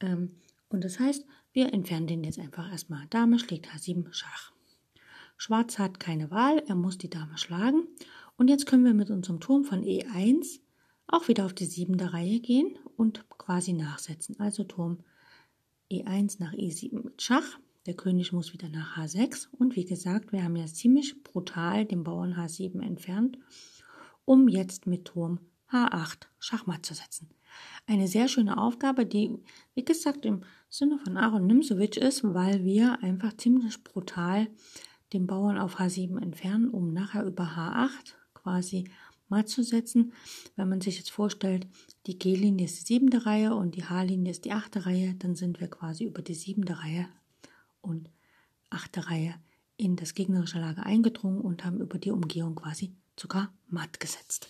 Ähm, 0.00 0.36
und 0.68 0.84
das 0.84 0.98
heißt, 0.98 1.26
wir 1.52 1.72
entfernen 1.72 2.06
den 2.06 2.24
jetzt 2.24 2.38
einfach 2.38 2.70
erstmal. 2.70 3.06
Dame 3.08 3.38
schlägt 3.38 3.68
H7 3.68 4.12
Schach. 4.12 4.52
Schwarz 5.36 5.78
hat 5.78 5.98
keine 5.98 6.30
Wahl, 6.30 6.62
er 6.66 6.74
muss 6.74 6.98
die 6.98 7.10
Dame 7.10 7.38
schlagen. 7.38 7.88
Und 8.36 8.48
jetzt 8.48 8.66
können 8.66 8.84
wir 8.84 8.94
mit 8.94 9.10
unserem 9.10 9.40
Turm 9.40 9.64
von 9.64 9.82
E1 9.82 10.60
auch 11.06 11.28
wieder 11.28 11.44
auf 11.44 11.54
die 11.54 11.66
siebente 11.66 12.12
Reihe 12.12 12.40
gehen 12.40 12.78
und 12.96 13.28
quasi 13.30 13.72
nachsetzen. 13.72 14.38
Also 14.38 14.64
Turm 14.64 14.98
E1 15.90 16.36
nach 16.38 16.52
E7 16.52 17.02
mit 17.02 17.22
Schach. 17.22 17.58
Der 17.86 17.94
König 17.94 18.32
muss 18.32 18.52
wieder 18.52 18.68
nach 18.68 18.98
H6 18.98 19.48
und 19.52 19.74
wie 19.74 19.86
gesagt, 19.86 20.32
wir 20.32 20.44
haben 20.44 20.56
ja 20.56 20.66
ziemlich 20.66 21.22
brutal 21.22 21.86
den 21.86 22.04
Bauern 22.04 22.34
H7 22.34 22.82
entfernt, 22.82 23.38
um 24.26 24.48
jetzt 24.48 24.86
mit 24.86 25.06
Turm 25.06 25.40
H8 25.70 26.26
Schachmatt 26.38 26.84
zu 26.84 26.92
setzen. 26.92 27.30
Eine 27.86 28.06
sehr 28.06 28.28
schöne 28.28 28.58
Aufgabe, 28.58 29.06
die, 29.06 29.34
wie 29.74 29.84
gesagt, 29.84 30.26
im 30.26 30.42
Sinne 30.68 30.98
von 30.98 31.16
Aaron 31.16 31.46
Nimzowitsch 31.46 31.96
ist, 31.96 32.22
weil 32.22 32.64
wir 32.64 33.02
einfach 33.02 33.34
ziemlich 33.38 33.82
brutal 33.82 34.48
den 35.14 35.26
Bauern 35.26 35.58
auf 35.58 35.80
H7 35.80 36.20
entfernen, 36.20 36.68
um 36.68 36.92
nachher 36.92 37.24
über 37.24 37.44
H8 37.44 38.14
quasi 38.34 38.90
matt 39.28 39.48
zu 39.48 39.62
setzen. 39.62 40.12
Wenn 40.54 40.68
man 40.68 40.82
sich 40.82 40.98
jetzt 40.98 41.10
vorstellt, 41.10 41.66
die 42.06 42.18
G-Linie 42.18 42.66
ist 42.66 42.80
die 42.80 42.94
siebente 42.94 43.24
Reihe 43.24 43.54
und 43.54 43.74
die 43.74 43.84
H-Linie 43.84 44.32
ist 44.32 44.44
die 44.44 44.52
achte 44.52 44.84
Reihe, 44.84 45.14
dann 45.14 45.34
sind 45.34 45.60
wir 45.60 45.68
quasi 45.68 46.04
über 46.04 46.20
die 46.20 46.34
siebente 46.34 46.78
Reihe 46.78 47.08
und 47.82 48.10
achte 48.70 49.08
Reihe 49.08 49.34
in 49.76 49.96
das 49.96 50.14
gegnerische 50.14 50.58
Lager 50.60 50.84
eingedrungen 50.84 51.40
und 51.40 51.64
haben 51.64 51.80
über 51.80 51.98
die 51.98 52.10
Umgehung 52.10 52.54
quasi 52.54 52.92
sogar 53.18 53.52
matt 53.68 53.98
gesetzt. 53.98 54.48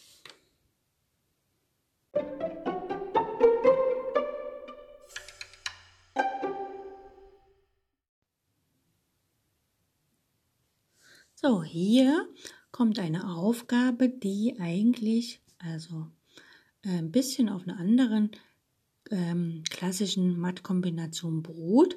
So, 11.42 11.62
hier 11.62 12.28
kommt 12.70 12.98
eine 12.98 13.34
Aufgabe, 13.34 14.10
die 14.10 14.56
eigentlich 14.60 15.40
also 15.58 16.10
äh, 16.82 16.98
ein 16.98 17.10
bisschen 17.10 17.48
auf 17.48 17.62
einer 17.62 17.78
anderen 17.78 18.30
ähm, 19.10 19.62
klassischen 19.70 20.38
Mattkombination 20.38 21.42
beruht. 21.42 21.96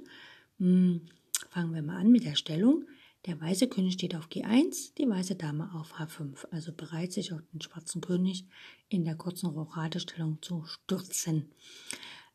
Fangen 1.54 1.76
wir 1.76 1.84
mal 1.84 1.98
an 1.98 2.10
mit 2.10 2.24
der 2.24 2.34
Stellung. 2.34 2.86
Der 3.28 3.40
weiße 3.40 3.68
König 3.68 3.94
steht 3.94 4.16
auf 4.16 4.28
G1, 4.28 4.96
die 4.98 5.08
weiße 5.08 5.36
Dame 5.36 5.70
auf 5.76 6.00
H5, 6.00 6.48
also 6.50 6.74
bereit, 6.74 7.12
sich 7.12 7.32
auf 7.32 7.42
den 7.54 7.62
schwarzen 7.62 8.02
König 8.02 8.48
in 8.90 9.06
der 9.06 9.16
kurzen 9.16 9.46
Rochadestellung 9.52 10.42
zu 10.42 10.66
stürzen. 10.66 11.52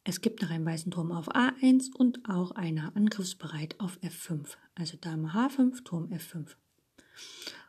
Es 0.05 0.21
gibt 0.21 0.41
noch 0.41 0.51
einen 0.51 0.65
weißen 0.65 0.93
Turm 0.93 1.11
auf 1.11 1.35
A1 1.35 1.93
und 1.97 2.29
auch 2.29 2.53
einer 2.53 2.95
angriffsbereit 2.95 3.75
auf 3.81 3.99
F5, 4.03 4.57
also 4.77 4.97
Dame 5.01 5.33
H5, 5.33 5.83
Turm 5.83 6.13
F5. 6.13 6.55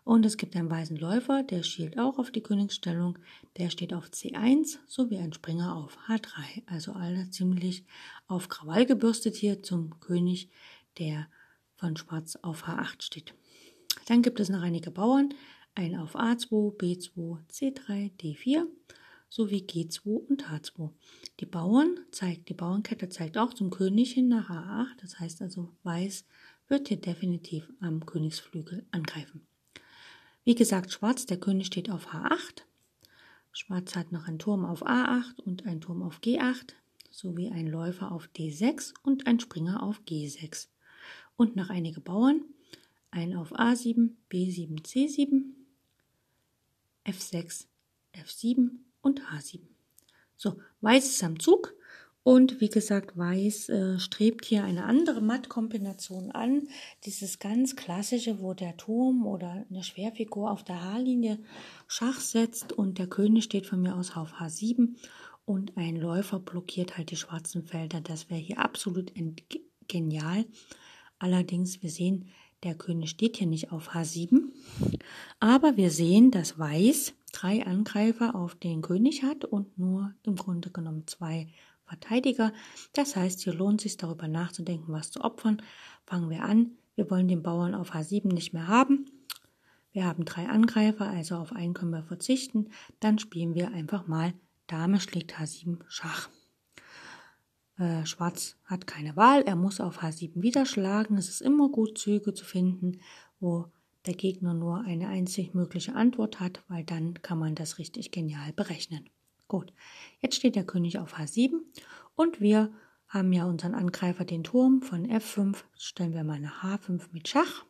Und 0.03 0.27
es 0.27 0.37
gibt 0.37 0.55
einen 0.55 0.69
weißen 0.69 0.97
Läufer, 0.97 1.41
der 1.41 1.63
schielt 1.63 1.97
auch 1.97 2.19
auf 2.19 2.29
die 2.29 2.43
Königsstellung, 2.43 3.17
der 3.57 3.71
steht 3.71 3.95
auf 3.95 4.09
C1 4.09 4.77
sowie 4.85 5.17
ein 5.17 5.33
Springer 5.33 5.75
auf 5.75 5.97
H3, 6.07 6.67
also 6.67 6.91
alle 6.93 7.31
ziemlich 7.31 7.85
auf 8.27 8.49
Krawall 8.49 8.85
gebürstet 8.85 9.35
hier 9.35 9.63
zum 9.63 9.99
König 9.99 10.51
der 10.99 11.27
von 11.79 11.95
Schwarz 11.95 12.35
auf 12.41 12.67
H8 12.67 13.01
steht. 13.01 13.33
Dann 14.07 14.21
gibt 14.21 14.39
es 14.39 14.49
noch 14.49 14.61
einige 14.61 14.91
Bauern, 14.91 15.33
ein 15.75 15.95
auf 15.95 16.15
A2, 16.15 16.75
B2, 16.77 17.37
C3, 17.49 18.11
D4 18.17 18.65
sowie 19.29 19.65
G2 19.65 20.07
und 20.27 20.49
H2. 20.49 20.91
Die 21.39 21.45
Bauern 21.45 21.99
zeigt, 22.11 22.49
die 22.49 22.53
Bauernkette 22.53 23.09
zeigt 23.09 23.37
auch 23.37 23.53
zum 23.53 23.69
König 23.69 24.13
hin 24.13 24.27
nach 24.27 24.49
A8, 24.49 25.01
das 25.01 25.19
heißt 25.19 25.41
also 25.41 25.69
Weiß 25.83 26.25
wird 26.67 26.89
hier 26.89 26.99
definitiv 26.99 27.71
am 27.79 28.05
Königsflügel 28.05 28.85
angreifen. 28.91 29.47
Wie 30.43 30.55
gesagt, 30.55 30.91
Schwarz, 30.91 31.25
der 31.25 31.39
König 31.39 31.67
steht 31.67 31.89
auf 31.89 32.13
H8. 32.13 32.63
Schwarz 33.51 33.95
hat 33.95 34.11
noch 34.11 34.27
einen 34.27 34.39
Turm 34.39 34.65
auf 34.65 34.85
A8 34.85 35.39
und 35.41 35.65
einen 35.65 35.81
Turm 35.81 36.03
auf 36.03 36.19
G8 36.19 36.73
sowie 37.09 37.49
einen 37.49 37.67
Läufer 37.67 38.11
auf 38.11 38.29
D6 38.35 38.93
und 39.03 39.27
einen 39.27 39.39
Springer 39.39 39.81
auf 39.81 40.01
G6. 40.07 40.67
Und 41.39 41.55
noch 41.55 41.69
einige 41.69 42.01
Bauern, 42.01 42.41
ein 43.11 43.33
auf 43.33 43.53
A7, 43.53 44.09
B7, 44.29 44.83
C7, 44.83 45.43
F6, 47.05 47.65
F7 48.13 48.71
und 48.99 49.21
H7. 49.21 49.61
So, 50.35 50.57
Weiß 50.81 51.05
ist 51.05 51.23
am 51.23 51.39
Zug 51.39 51.73
und 52.23 52.59
wie 52.59 52.67
gesagt, 52.67 53.17
Weiß 53.17 53.69
äh, 53.69 53.99
strebt 53.99 54.43
hier 54.43 54.65
eine 54.65 54.83
andere 54.83 55.21
Mattkombination 55.21 56.31
an. 56.31 56.67
Dieses 57.05 57.39
ganz 57.39 57.77
klassische, 57.77 58.41
wo 58.41 58.53
der 58.53 58.75
Turm 58.75 59.25
oder 59.25 59.65
eine 59.69 59.83
Schwerfigur 59.85 60.51
auf 60.51 60.65
der 60.65 60.83
H-Linie 60.83 61.39
Schach 61.87 62.19
setzt 62.19 62.73
und 62.73 62.97
der 62.97 63.07
König 63.07 63.45
steht 63.45 63.65
von 63.65 63.81
mir 63.81 63.95
aus 63.95 64.17
auf 64.17 64.33
H7 64.41 64.97
und 65.45 65.77
ein 65.77 65.95
Läufer 65.95 66.39
blockiert 66.39 66.97
halt 66.97 67.11
die 67.11 67.15
schwarzen 67.15 67.63
Felder. 67.63 68.01
Das 68.01 68.29
wäre 68.29 68.41
hier 68.41 68.59
absolut 68.59 69.13
genial. 69.87 70.43
Allerdings, 71.19 71.83
wir 71.83 71.89
sehen, 71.89 72.25
der 72.63 72.75
König 72.75 73.11
steht 73.11 73.37
hier 73.37 73.47
nicht 73.47 73.71
auf 73.71 73.91
H7, 73.91 74.41
aber 75.39 75.77
wir 75.77 75.91
sehen, 75.91 76.31
dass 76.31 76.59
Weiß 76.59 77.13
drei 77.31 77.65
Angreifer 77.65 78.35
auf 78.35 78.55
den 78.55 78.81
König 78.81 79.23
hat 79.23 79.45
und 79.45 79.77
nur 79.77 80.13
im 80.23 80.35
Grunde 80.35 80.69
genommen 80.69 81.07
zwei 81.07 81.47
Verteidiger. 81.85 82.53
Das 82.93 83.15
heißt, 83.15 83.41
hier 83.41 83.53
lohnt 83.53 83.79
es 83.79 83.83
sich 83.83 83.97
darüber 83.97 84.27
nachzudenken, 84.27 84.91
was 84.91 85.11
zu 85.11 85.21
opfern. 85.21 85.61
Fangen 86.05 86.29
wir 86.29 86.43
an. 86.43 86.71
Wir 86.95 87.09
wollen 87.09 87.27
den 87.27 87.43
Bauern 87.43 87.75
auf 87.75 87.93
H7 87.93 88.33
nicht 88.33 88.53
mehr 88.53 88.67
haben. 88.67 89.05
Wir 89.91 90.05
haben 90.05 90.25
drei 90.25 90.47
Angreifer, 90.47 91.09
also 91.09 91.35
auf 91.35 91.53
einen 91.53 91.73
können 91.73 91.91
wir 91.91 92.03
verzichten. 92.03 92.69
Dann 92.99 93.19
spielen 93.19 93.55
wir 93.55 93.71
einfach 93.71 94.07
mal 94.07 94.33
Dame 94.67 94.99
schlägt 94.99 95.33
H7 95.33 95.79
Schach. 95.87 96.29
Äh, 97.79 98.05
Schwarz 98.05 98.57
hat 98.65 98.87
keine 98.87 99.15
Wahl, 99.15 99.41
er 99.43 99.55
muss 99.55 99.79
auf 99.79 100.03
H7 100.03 100.41
wieder 100.41 100.65
schlagen. 100.65 101.17
Es 101.17 101.29
ist 101.29 101.41
immer 101.41 101.69
gut, 101.69 101.97
Züge 101.97 102.33
zu 102.33 102.43
finden, 102.43 102.99
wo 103.39 103.67
der 104.05 104.15
Gegner 104.15 104.53
nur 104.53 104.81
eine 104.81 105.07
einzig 105.07 105.53
mögliche 105.53 105.95
Antwort 105.95 106.41
hat, 106.41 106.61
weil 106.67 106.83
dann 106.83 107.21
kann 107.21 107.39
man 107.39 107.55
das 107.55 107.77
richtig 107.77 108.11
genial 108.11 108.51
berechnen. 108.53 109.09
Gut, 109.47 109.73
jetzt 110.19 110.35
steht 110.35 110.55
der 110.55 110.65
König 110.65 110.99
auf 110.99 111.15
H7 111.17 111.53
und 112.15 112.41
wir 112.41 112.71
haben 113.07 113.31
ja 113.31 113.45
unseren 113.45 113.73
Angreifer 113.73 114.25
den 114.25 114.43
Turm 114.43 114.81
von 114.81 115.07
F5, 115.07 115.63
stellen 115.77 116.13
wir 116.13 116.23
mal 116.23 116.39
nach 116.39 116.63
H5 116.63 117.07
mit 117.11 117.27
Schach. 117.29 117.65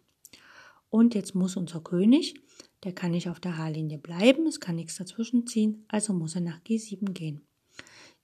Und 0.90 1.14
jetzt 1.14 1.36
muss 1.36 1.56
unser 1.56 1.82
König, 1.82 2.34
der 2.84 2.94
kann 2.94 3.12
nicht 3.12 3.30
auf 3.30 3.40
der 3.40 3.58
H-Linie 3.58 4.00
bleiben, 4.00 4.48
es 4.48 4.60
kann 4.60 4.76
nichts 4.76 4.98
dazwischen 4.98 5.46
ziehen, 5.46 5.86
also 5.88 6.14
muss 6.14 6.36
er 6.36 6.42
nach 6.42 6.60
G7 6.62 7.14
gehen. 7.14 7.42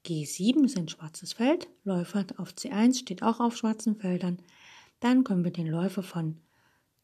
G7 0.06 0.66
ist 0.66 0.78
ein 0.78 0.88
schwarzes 0.88 1.34
Feld, 1.34 1.68
Läufer 1.84 2.26
auf 2.38 2.52
C1 2.52 3.00
steht 3.00 3.24
auch 3.24 3.40
auf 3.40 3.58
schwarzen 3.58 3.96
Feldern. 3.96 4.38
Dann 5.00 5.24
können 5.24 5.44
wir 5.44 5.52
den 5.52 5.68
Läufer 5.68 6.04
von 6.04 6.42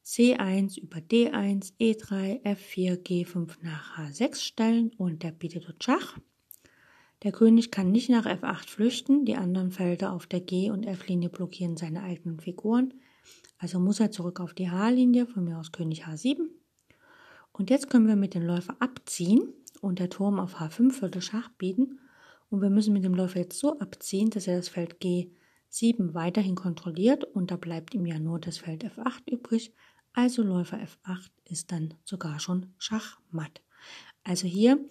C1 0.06 0.80
über 0.80 0.98
D1, 0.98 1.74
E3, 1.80 2.44
F4, 2.44 3.04
G5 3.04 3.58
nach 3.62 3.98
H6 3.98 4.36
stellen 4.36 4.92
und 4.98 5.24
der 5.24 5.32
bietet 5.32 5.68
dort 5.68 5.84
Schach. 5.84 6.18
Der 7.24 7.32
König 7.32 7.72
kann 7.72 7.92
nicht 7.92 8.10
nach 8.10 8.26
F8 8.26 8.68
flüchten, 8.68 9.26
die 9.26 9.36
anderen 9.36 9.72
Felder 9.72 10.14
auf 10.14 10.26
der 10.26 10.42
G- 10.42 10.72
und 10.72 10.86
F-Linie 10.86 11.30
blockieren 11.30 11.78
seine 11.78 12.02
eigenen 12.04 12.40
Figuren. 12.40 12.96
Also 13.60 13.80
muss 13.80 14.00
er 14.00 14.12
zurück 14.12 14.40
auf 14.40 14.54
die 14.56 14.72
H-Linie, 14.72 15.28
von 15.28 15.44
mir 15.44 15.60
aus 15.60 15.72
König 15.72 16.06
H7. 16.06 16.40
Und 17.52 17.70
jetzt 17.70 17.90
können 17.90 18.08
wir 18.08 18.16
mit 18.16 18.34
dem 18.34 18.44
Läufer 18.44 18.76
abziehen 18.80 19.54
und 19.82 20.00
der 20.00 20.10
Turm 20.10 20.40
auf 20.40 20.60
H5 20.60 21.02
würde 21.02 21.22
Schach 21.22 21.50
bieten. 21.58 22.00
Und 22.52 22.62
wir 22.62 22.70
müssen 22.70 22.94
mit 22.94 23.06
dem 23.06 23.16
Läufer 23.16 23.40
jetzt 23.40 23.58
so 23.58 23.80
abziehen, 23.80 24.30
dass 24.30 24.46
er 24.46 24.58
das 24.58 24.68
Feld 24.68 24.98
G7 25.02 26.14
weiterhin 26.14 26.56
kontrolliert 26.56 27.24
und 27.24 27.50
da 27.50 27.56
bleibt 27.56 27.94
ihm 27.94 28.06
ja 28.06 28.20
nur 28.20 28.40
das 28.40 28.58
Feld 28.58 28.84
F8 28.84 29.32
übrig. 29.32 29.74
Also 30.12 30.44
Läufer 30.44 30.78
F8 30.78 31.32
ist 31.46 31.72
dann 31.72 31.94
sogar 32.04 32.42
schon 32.42 32.74
Schachmatt. 32.78 33.62
Also 34.26 34.48
hier 34.48 34.84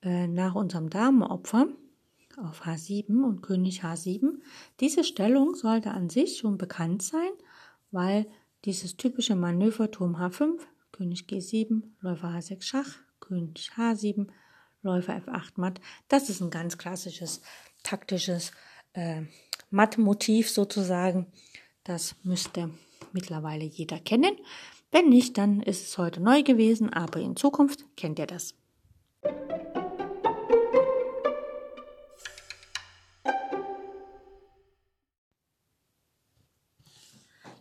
äh, 0.00 0.26
nach 0.26 0.54
unserem 0.54 0.88
Damenopfer 0.88 1.68
auf 2.38 2.62
H7 2.62 3.22
und 3.22 3.42
König 3.42 3.84
H7. 3.84 4.38
Diese 4.80 5.04
Stellung 5.04 5.54
sollte 5.54 5.90
an 5.90 6.08
sich 6.08 6.38
schon 6.38 6.56
bekannt 6.56 7.02
sein, 7.02 7.30
weil 7.90 8.26
dieses 8.64 8.96
typische 8.96 9.36
Manöver 9.36 9.90
Turm 9.90 10.16
H5, 10.16 10.60
König 10.92 11.26
G7, 11.28 11.82
Läufer 12.00 12.28
H6 12.28 12.62
Schach, 12.62 12.94
König 13.20 13.72
H7, 13.76 14.28
Läufer 14.86 15.16
F8 15.16 15.52
Matt, 15.56 15.80
das 16.08 16.30
ist 16.30 16.40
ein 16.40 16.50
ganz 16.50 16.78
klassisches 16.78 17.42
taktisches 17.82 18.52
äh, 18.94 19.22
Mattmotiv 19.70 20.48
sozusagen. 20.50 21.26
Das 21.84 22.14
müsste 22.22 22.70
mittlerweile 23.12 23.64
jeder 23.64 23.98
kennen. 23.98 24.36
Wenn 24.90 25.08
nicht, 25.08 25.36
dann 25.38 25.60
ist 25.60 25.84
es 25.84 25.98
heute 25.98 26.22
neu 26.22 26.42
gewesen, 26.42 26.92
aber 26.92 27.20
in 27.20 27.36
Zukunft 27.36 27.84
kennt 27.96 28.18
ihr 28.18 28.26
das. 28.26 28.54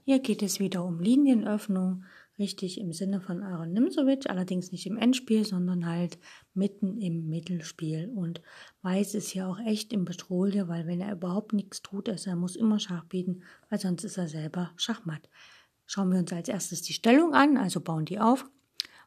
Hier 0.05 0.19
geht 0.19 0.43
es 0.43 0.59
wieder 0.59 0.83
um 0.83 0.99
Linienöffnung, 0.99 2.05
richtig 2.37 2.79
im 2.79 2.91
Sinne 2.91 3.21
von 3.21 3.43
Aaron 3.43 3.71
Nimzowitsch, 3.71 4.27
allerdings 4.27 4.71
nicht 4.71 4.85
im 4.85 4.97
Endspiel, 4.97 5.45
sondern 5.45 5.85
halt 5.85 6.17
mitten 6.53 6.99
im 6.99 7.29
Mittelspiel. 7.29 8.11
Und 8.13 8.41
Weiß 8.81 9.15
ist 9.15 9.29
hier 9.29 9.47
auch 9.47 9.59
echt 9.59 9.93
im 9.93 10.05
Betrolie, 10.05 10.67
weil 10.67 10.85
wenn 10.87 11.01
er 11.01 11.13
überhaupt 11.13 11.53
nichts 11.53 11.81
tut, 11.81 12.09
also 12.09 12.29
er 12.29 12.35
muss 12.35 12.55
immer 12.55 12.79
Schach 12.79 13.05
bieten, 13.05 13.43
weil 13.69 13.79
sonst 13.79 14.03
ist 14.03 14.17
er 14.17 14.27
selber 14.27 14.71
Schachmatt. 14.75 15.29
Schauen 15.85 16.11
wir 16.11 16.19
uns 16.19 16.33
als 16.33 16.49
erstes 16.49 16.81
die 16.81 16.93
Stellung 16.93 17.33
an, 17.33 17.57
also 17.57 17.79
bauen 17.79 18.05
die 18.05 18.19
auf. 18.19 18.45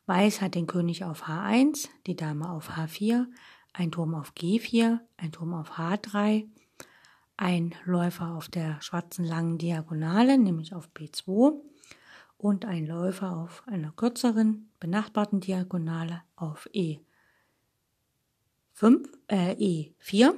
Weiß 0.06 0.40
hat 0.40 0.54
den 0.54 0.66
König 0.66 1.04
auf 1.04 1.24
H1, 1.24 1.88
die 2.06 2.16
Dame 2.16 2.50
auf 2.50 2.70
H4, 2.70 3.26
ein 3.74 3.92
Turm 3.92 4.14
auf 4.14 4.32
G4, 4.32 5.00
ein 5.18 5.32
Turm 5.32 5.52
auf 5.52 5.72
H3, 5.72 6.48
ein 7.36 7.74
Läufer 7.84 8.34
auf 8.34 8.48
der 8.48 8.80
schwarzen 8.80 9.24
langen 9.24 9.58
Diagonale, 9.58 10.38
nämlich 10.38 10.74
auf 10.74 10.88
B2 10.96 11.60
und 12.38 12.64
ein 12.64 12.86
Läufer 12.86 13.36
auf 13.36 13.62
einer 13.66 13.92
kürzeren 13.92 14.70
benachbarten 14.80 15.40
Diagonale 15.40 16.22
auf 16.36 16.68
E5, 16.72 17.10
äh, 19.26 19.54
E4 19.54 20.34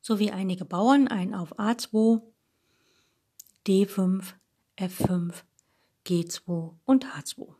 sowie 0.00 0.30
einige 0.30 0.64
Bauern, 0.64 1.08
ein 1.08 1.34
auf 1.34 1.58
A2, 1.58 2.22
D5, 3.66 4.34
F5, 4.76 5.42
G2 6.06 6.74
und 6.84 7.06
H2. 7.06 7.54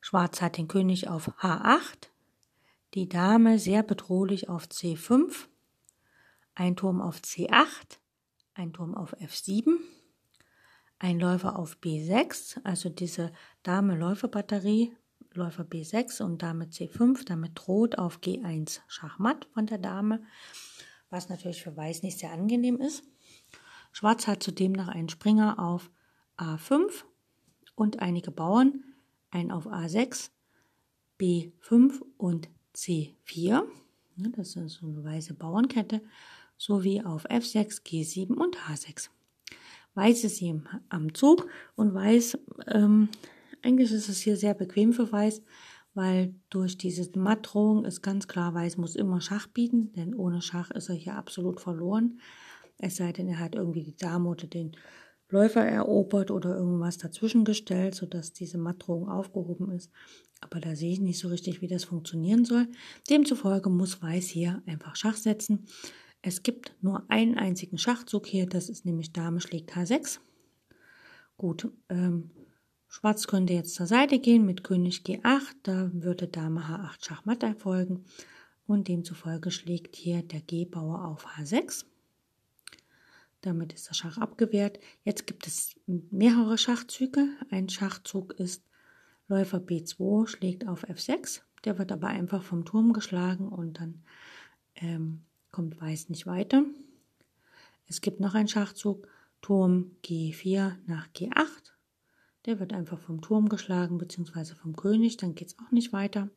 Schwarz 0.00 0.40
hat 0.40 0.56
den 0.56 0.68
König 0.68 1.08
auf 1.08 1.28
H8, 1.40 2.08
die 2.94 3.08
Dame 3.08 3.58
sehr 3.58 3.82
bedrohlich 3.82 4.48
auf 4.48 4.64
C5 4.64 5.46
ein 6.54 6.76
Turm 6.76 7.00
auf 7.00 7.18
C8, 7.18 7.98
ein 8.54 8.72
Turm 8.72 8.94
auf 8.94 9.14
F7, 9.18 9.76
ein 11.04 11.20
Läufer 11.20 11.58
auf 11.58 11.76
B6, 11.82 12.62
also 12.64 12.88
diese 12.88 13.30
Dame-Läufer-Batterie, 13.62 14.96
Läufer 15.34 15.64
B6 15.64 16.22
und 16.22 16.42
Dame 16.42 16.64
C5, 16.64 17.26
damit 17.26 17.50
droht 17.56 17.98
auf 17.98 18.20
G1 18.20 18.80
Schachmatt 18.86 19.46
von 19.52 19.66
der 19.66 19.76
Dame, 19.76 20.22
was 21.10 21.28
natürlich 21.28 21.62
für 21.62 21.76
Weiß 21.76 22.02
nicht 22.02 22.18
sehr 22.20 22.32
angenehm 22.32 22.80
ist. 22.80 23.04
Schwarz 23.92 24.26
hat 24.26 24.42
zudem 24.42 24.72
noch 24.72 24.88
einen 24.88 25.10
Springer 25.10 25.58
auf 25.58 25.90
A5 26.38 27.04
und 27.74 27.98
einige 27.98 28.30
Bauern, 28.30 28.82
ein 29.30 29.50
auf 29.50 29.66
A6, 29.66 30.30
B5 31.20 32.00
und 32.16 32.48
C4. 32.74 33.62
Das 34.16 34.56
ist 34.56 34.76
so 34.76 34.86
eine 34.86 35.04
weiße 35.04 35.34
Bauernkette 35.34 36.00
sowie 36.56 37.02
auf 37.02 37.26
F6, 37.26 37.82
G7 37.82 38.32
und 38.32 38.56
H6. 38.56 39.10
Weiß 39.94 40.24
ist 40.24 40.38
hier 40.38 40.62
am 40.88 41.14
Zug 41.14 41.46
und 41.76 41.94
Weiß, 41.94 42.38
ähm, 42.68 43.08
eigentlich 43.62 43.92
ist 43.92 44.08
es 44.08 44.20
hier 44.20 44.36
sehr 44.36 44.54
bequem 44.54 44.92
für 44.92 45.10
Weiß, 45.10 45.42
weil 45.94 46.34
durch 46.50 46.76
diese 46.76 47.08
Mattdrohung 47.18 47.84
ist 47.84 48.02
ganz 48.02 48.26
klar, 48.26 48.54
Weiß 48.54 48.76
muss 48.76 48.96
immer 48.96 49.20
Schach 49.20 49.46
bieten, 49.46 49.92
denn 49.92 50.14
ohne 50.14 50.42
Schach 50.42 50.70
ist 50.72 50.88
er 50.88 50.96
hier 50.96 51.14
absolut 51.14 51.60
verloren. 51.60 52.20
Es 52.78 52.96
sei 52.96 53.12
denn, 53.12 53.28
er 53.28 53.38
hat 53.38 53.54
irgendwie 53.54 53.84
die 53.84 53.96
Dame 53.96 54.28
oder 54.28 54.46
den 54.48 54.72
Läufer 55.30 55.64
erobert 55.64 56.30
oder 56.30 56.56
irgendwas 56.56 56.98
dazwischen 56.98 57.44
gestellt, 57.44 57.94
sodass 57.94 58.32
diese 58.32 58.58
Mattdrohung 58.58 59.08
aufgehoben 59.08 59.70
ist. 59.70 59.90
Aber 60.40 60.60
da 60.60 60.76
sehe 60.76 60.92
ich 60.92 61.00
nicht 61.00 61.18
so 61.18 61.28
richtig, 61.28 61.62
wie 61.62 61.68
das 61.68 61.84
funktionieren 61.84 62.44
soll. 62.44 62.68
Demzufolge 63.08 63.70
muss 63.70 64.02
Weiß 64.02 64.26
hier 64.26 64.62
einfach 64.66 64.96
Schach 64.96 65.16
setzen. 65.16 65.66
Es 66.26 66.42
gibt 66.42 66.74
nur 66.80 67.04
einen 67.10 67.36
einzigen 67.36 67.76
Schachzug 67.76 68.26
hier, 68.26 68.46
das 68.46 68.70
ist 68.70 68.86
nämlich 68.86 69.12
Dame 69.12 69.42
schlägt 69.42 69.76
H6. 69.76 70.20
Gut, 71.36 71.70
ähm, 71.90 72.30
Schwarz 72.88 73.26
könnte 73.26 73.52
jetzt 73.52 73.74
zur 73.74 73.86
Seite 73.86 74.18
gehen 74.18 74.46
mit 74.46 74.64
König 74.64 75.02
G8, 75.04 75.54
da 75.64 75.90
würde 75.92 76.26
Dame 76.26 76.62
H8 76.62 77.04
Schachmatt 77.04 77.42
erfolgen 77.42 78.06
und 78.66 78.88
demzufolge 78.88 79.50
schlägt 79.50 79.96
hier 79.96 80.22
der 80.22 80.40
G-Bauer 80.40 81.04
auf 81.04 81.26
H6. 81.26 81.84
Damit 83.42 83.74
ist 83.74 83.90
der 83.90 83.94
Schach 83.94 84.16
abgewehrt. 84.16 84.78
Jetzt 85.02 85.26
gibt 85.26 85.46
es 85.46 85.76
mehrere 85.86 86.56
Schachzüge. 86.56 87.28
Ein 87.50 87.68
Schachzug 87.68 88.32
ist 88.40 88.64
Läufer 89.28 89.58
B2 89.58 90.26
schlägt 90.26 90.66
auf 90.66 90.88
F6. 90.88 91.42
Der 91.66 91.78
wird 91.78 91.92
aber 91.92 92.06
einfach 92.06 92.42
vom 92.42 92.64
Turm 92.64 92.94
geschlagen 92.94 93.48
und 93.48 93.78
dann 93.78 94.02
ähm, 94.76 95.26
kommt 95.54 95.80
Weiß 95.80 96.08
nicht 96.08 96.26
weiter. 96.26 96.64
Es 97.86 98.00
gibt 98.00 98.18
noch 98.18 98.34
einen 98.34 98.48
Schachzug 98.48 99.06
Turm 99.40 99.92
G4 100.04 100.78
nach 100.86 101.06
G8. 101.10 101.70
Der 102.44 102.58
wird 102.58 102.72
einfach 102.72 102.98
vom 102.98 103.20
Turm 103.20 103.48
geschlagen, 103.48 103.96
beziehungsweise 103.96 104.56
vom 104.56 104.74
König, 104.74 105.16
dann 105.16 105.36
geht 105.36 105.48
es 105.48 105.58
auch 105.60 105.70
nicht 105.70 105.92
weiter. 105.92 106.28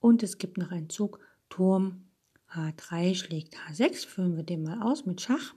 Und 0.00 0.24
es 0.24 0.38
gibt 0.38 0.58
noch 0.58 0.72
einen 0.72 0.90
Zug, 0.90 1.20
Turm 1.50 2.08
H3 2.52 3.14
schlägt 3.14 3.54
H6, 3.54 4.08
führen 4.08 4.34
wir 4.34 4.42
den 4.42 4.64
mal 4.64 4.82
aus 4.82 5.06
mit 5.06 5.20
Schach. 5.20 5.54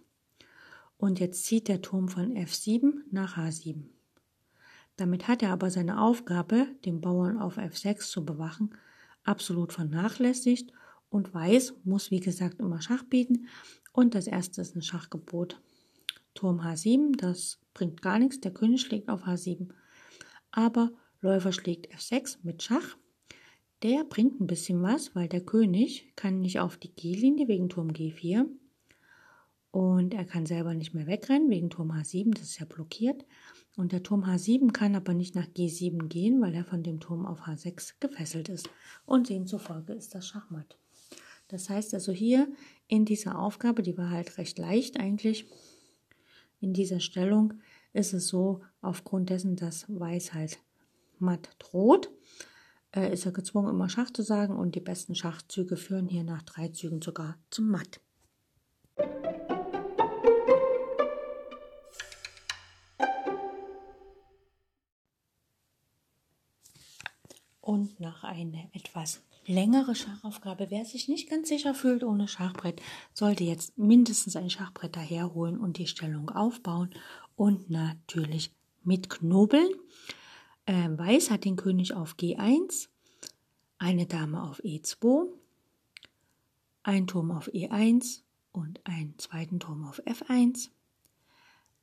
Und 0.97 1.19
jetzt 1.19 1.43
zieht 1.43 1.67
der 1.67 1.81
Turm 1.81 2.07
von 2.07 2.35
F7 2.35 2.97
nach 3.09 3.35
H7. 3.35 3.85
Damit 4.95 5.27
hat 5.27 5.41
er 5.41 5.53
aber 5.53 5.71
seine 5.71 5.99
Aufgabe, 5.99 6.67
den 6.85 7.01
Bauern 7.01 7.39
auf 7.39 7.57
F6 7.57 8.11
zu 8.11 8.23
bewachen, 8.23 8.75
absolut 9.23 9.73
vernachlässigt 9.73 10.71
und 11.15 11.33
Weiß 11.33 11.73
muss, 11.85 12.11
wie 12.11 12.19
gesagt, 12.19 12.59
immer 12.59 12.81
Schach 12.81 13.03
bieten. 13.03 13.47
Und 13.93 14.15
das 14.15 14.27
erste 14.27 14.61
ist 14.61 14.75
ein 14.75 14.81
Schachgebot. 14.81 15.61
Turm 16.33 16.59
H7, 16.59 17.15
das 17.15 17.59
bringt 17.73 18.01
gar 18.01 18.19
nichts, 18.19 18.41
der 18.41 18.53
König 18.53 18.81
schlägt 18.81 19.07
auf 19.07 19.23
H7. 19.23 19.69
Aber 20.51 20.91
Läufer 21.21 21.53
schlägt 21.53 21.93
F6 21.95 22.39
mit 22.43 22.63
Schach. 22.63 22.97
Der 23.81 24.03
bringt 24.03 24.41
ein 24.41 24.47
bisschen 24.47 24.81
was, 24.81 25.15
weil 25.15 25.29
der 25.29 25.39
König 25.39 26.11
kann 26.17 26.41
nicht 26.41 26.59
auf 26.59 26.75
die 26.75 26.93
G-Linie 26.93 27.47
wegen 27.47 27.69
Turm 27.69 27.91
G4 27.91 28.45
und 29.71 30.13
er 30.13 30.25
kann 30.25 30.45
selber 30.45 30.73
nicht 30.73 30.93
mehr 30.93 31.07
wegrennen 31.07 31.49
wegen 31.49 31.69
Turm 31.69 31.91
H7, 31.91 32.33
das 32.33 32.43
ist 32.43 32.59
ja 32.59 32.65
blockiert. 32.65 33.25
Und 33.75 33.91
der 33.91 34.03
Turm 34.03 34.23
H7 34.23 34.71
kann 34.71 34.95
aber 34.95 35.13
nicht 35.13 35.35
nach 35.35 35.47
G7 35.47 36.07
gehen, 36.07 36.41
weil 36.41 36.53
er 36.53 36.63
von 36.63 36.83
dem 36.83 36.99
Turm 36.99 37.25
auf 37.25 37.41
H6 37.41 37.95
gefesselt 37.99 38.47
ist. 38.47 38.69
Und 39.05 39.29
demzufolge 39.29 39.93
ist 39.93 40.15
das 40.15 40.27
Schachmatt. 40.27 40.77
Das 41.47 41.69
heißt 41.69 41.93
also 41.93 42.11
hier 42.11 42.47
in 42.87 43.05
dieser 43.05 43.39
Aufgabe, 43.39 43.83
die 43.83 43.97
war 43.97 44.09
halt 44.09 44.37
recht 44.37 44.57
leicht 44.57 44.99
eigentlich, 44.99 45.45
in 46.59 46.73
dieser 46.73 46.99
Stellung 46.99 47.53
ist 47.93 48.13
es 48.13 48.27
so, 48.27 48.61
aufgrund 48.81 49.29
dessen, 49.29 49.55
dass 49.55 49.85
Weiß 49.87 50.33
halt 50.33 50.59
matt 51.19 51.49
droht, 51.59 52.11
äh, 52.91 53.13
ist 53.13 53.25
er 53.25 53.31
gezwungen, 53.31 53.69
immer 53.69 53.89
Schach 53.89 54.11
zu 54.11 54.21
sagen 54.21 54.55
und 54.55 54.75
die 54.75 54.81
besten 54.81 55.15
Schachzüge 55.15 55.77
führen 55.77 56.07
hier 56.07 56.23
nach 56.23 56.41
drei 56.43 56.69
Zügen 56.69 57.01
sogar 57.01 57.37
zum 57.51 57.69
Matt. 57.69 58.01
Und 67.75 67.99
nach 67.99 68.23
einer 68.23 68.69
etwas 68.71 69.21
längere 69.47 69.95
Schachaufgabe. 69.95 70.67
Wer 70.69 70.85
sich 70.85 71.09
nicht 71.09 71.29
ganz 71.29 71.49
sicher 71.49 71.73
fühlt 71.73 72.05
ohne 72.05 72.29
Schachbrett, 72.29 72.81
sollte 73.11 73.43
jetzt 73.43 73.77
mindestens 73.77 74.37
ein 74.37 74.49
Schachbrett 74.49 74.95
daherholen 74.95 75.59
und 75.59 75.77
die 75.77 75.85
Stellung 75.85 76.29
aufbauen 76.29 76.91
und 77.35 77.69
natürlich 77.69 78.55
mit 78.85 79.09
Knobeln. 79.09 79.67
Äh, 80.65 80.87
Weiß 80.97 81.31
hat 81.31 81.43
den 81.43 81.57
König 81.57 81.93
auf 81.93 82.15
G1, 82.15 82.87
eine 83.77 84.05
Dame 84.05 84.41
auf 84.41 84.63
E2, 84.63 85.27
ein 86.83 87.07
Turm 87.07 87.29
auf 87.29 87.49
E1 87.49 88.21
und 88.53 88.79
einen 88.85 89.19
zweiten 89.19 89.59
Turm 89.59 89.83
auf 89.83 90.01
F1, 90.05 90.69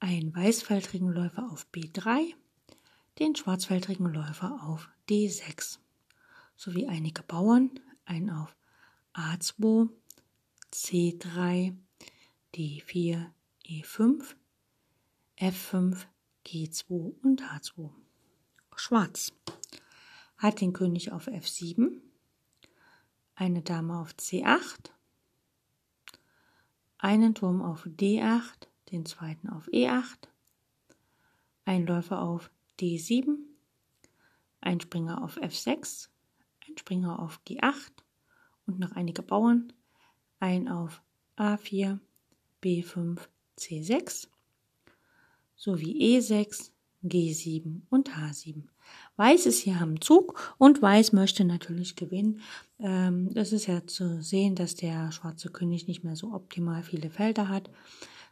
einen 0.01 0.35
weißfeldrigen 0.35 1.13
Läufer 1.13 1.53
auf 1.53 1.67
B3, 1.71 2.33
den 3.19 3.37
schwarzfeldrigen 3.37 4.07
Läufer 4.07 4.59
auf 4.67 4.89
D6 5.11 5.82
sowie 6.63 6.87
einige 6.87 7.25
Bauern, 7.25 7.71
ein 8.05 8.31
auf 8.31 8.55
A2, 9.15 9.89
C3, 10.73 11.77
D4, 12.55 13.27
E5, 13.65 14.37
F5, 15.39 16.07
G2 16.47 17.21
und 17.23 17.43
H2. 17.43 17.91
Schwarz 18.77 19.33
hat 20.39 20.61
den 20.61 20.73
König 20.73 21.11
auf 21.11 21.27
F7, 21.27 22.01
eine 23.35 23.63
Dame 23.63 23.99
auf 23.99 24.13
C8, 24.13 24.93
einen 26.99 27.35
Turm 27.35 27.61
auf 27.61 27.87
D8, 27.87 28.69
den 28.93 29.05
zweiten 29.05 29.49
auf 29.49 29.67
E8, 29.69 30.29
ein 31.65 31.87
Läufer 31.87 32.23
auf 32.23 32.51
D7, 32.79 33.37
ein 34.61 34.81
Springer 34.81 35.25
auf 35.25 35.39
F6, 35.39 36.12
ein 36.73 36.79
Springer 36.79 37.19
auf 37.19 37.41
G8 37.47 37.93
und 38.67 38.79
noch 38.79 38.93
einige 38.93 39.23
Bauern, 39.23 39.73
ein 40.41 40.69
auf 40.69 41.03
A4, 41.37 41.99
B5, 42.63 43.19
C6 43.59 44.29
sowie 45.57 46.19
E6, 46.19 46.71
G7 47.05 47.83
und 47.91 48.11
H7. 48.11 48.65
Weiß 49.17 49.47
ist 49.47 49.61
hier 49.61 49.81
am 49.81 50.01
Zug 50.01 50.55
und 50.59 50.83
Weiß 50.83 51.13
möchte 51.13 51.45
natürlich 51.45 51.97
gewinnen. 51.97 52.41
Ähm, 52.79 53.33
das 53.33 53.53
ist 53.53 53.67
ja 53.67 53.87
zu 53.87 54.23
sehen, 54.23 54.55
dass 54.55 54.75
der 54.75 55.13
schwarze 55.13 55.51
König 55.51 55.87
nicht 55.87 56.05
mehr 56.05 56.17
so 56.17 56.33
optimal 56.33 56.83
viele 56.83 57.11
Felder 57.11 57.49
hat. 57.49 57.71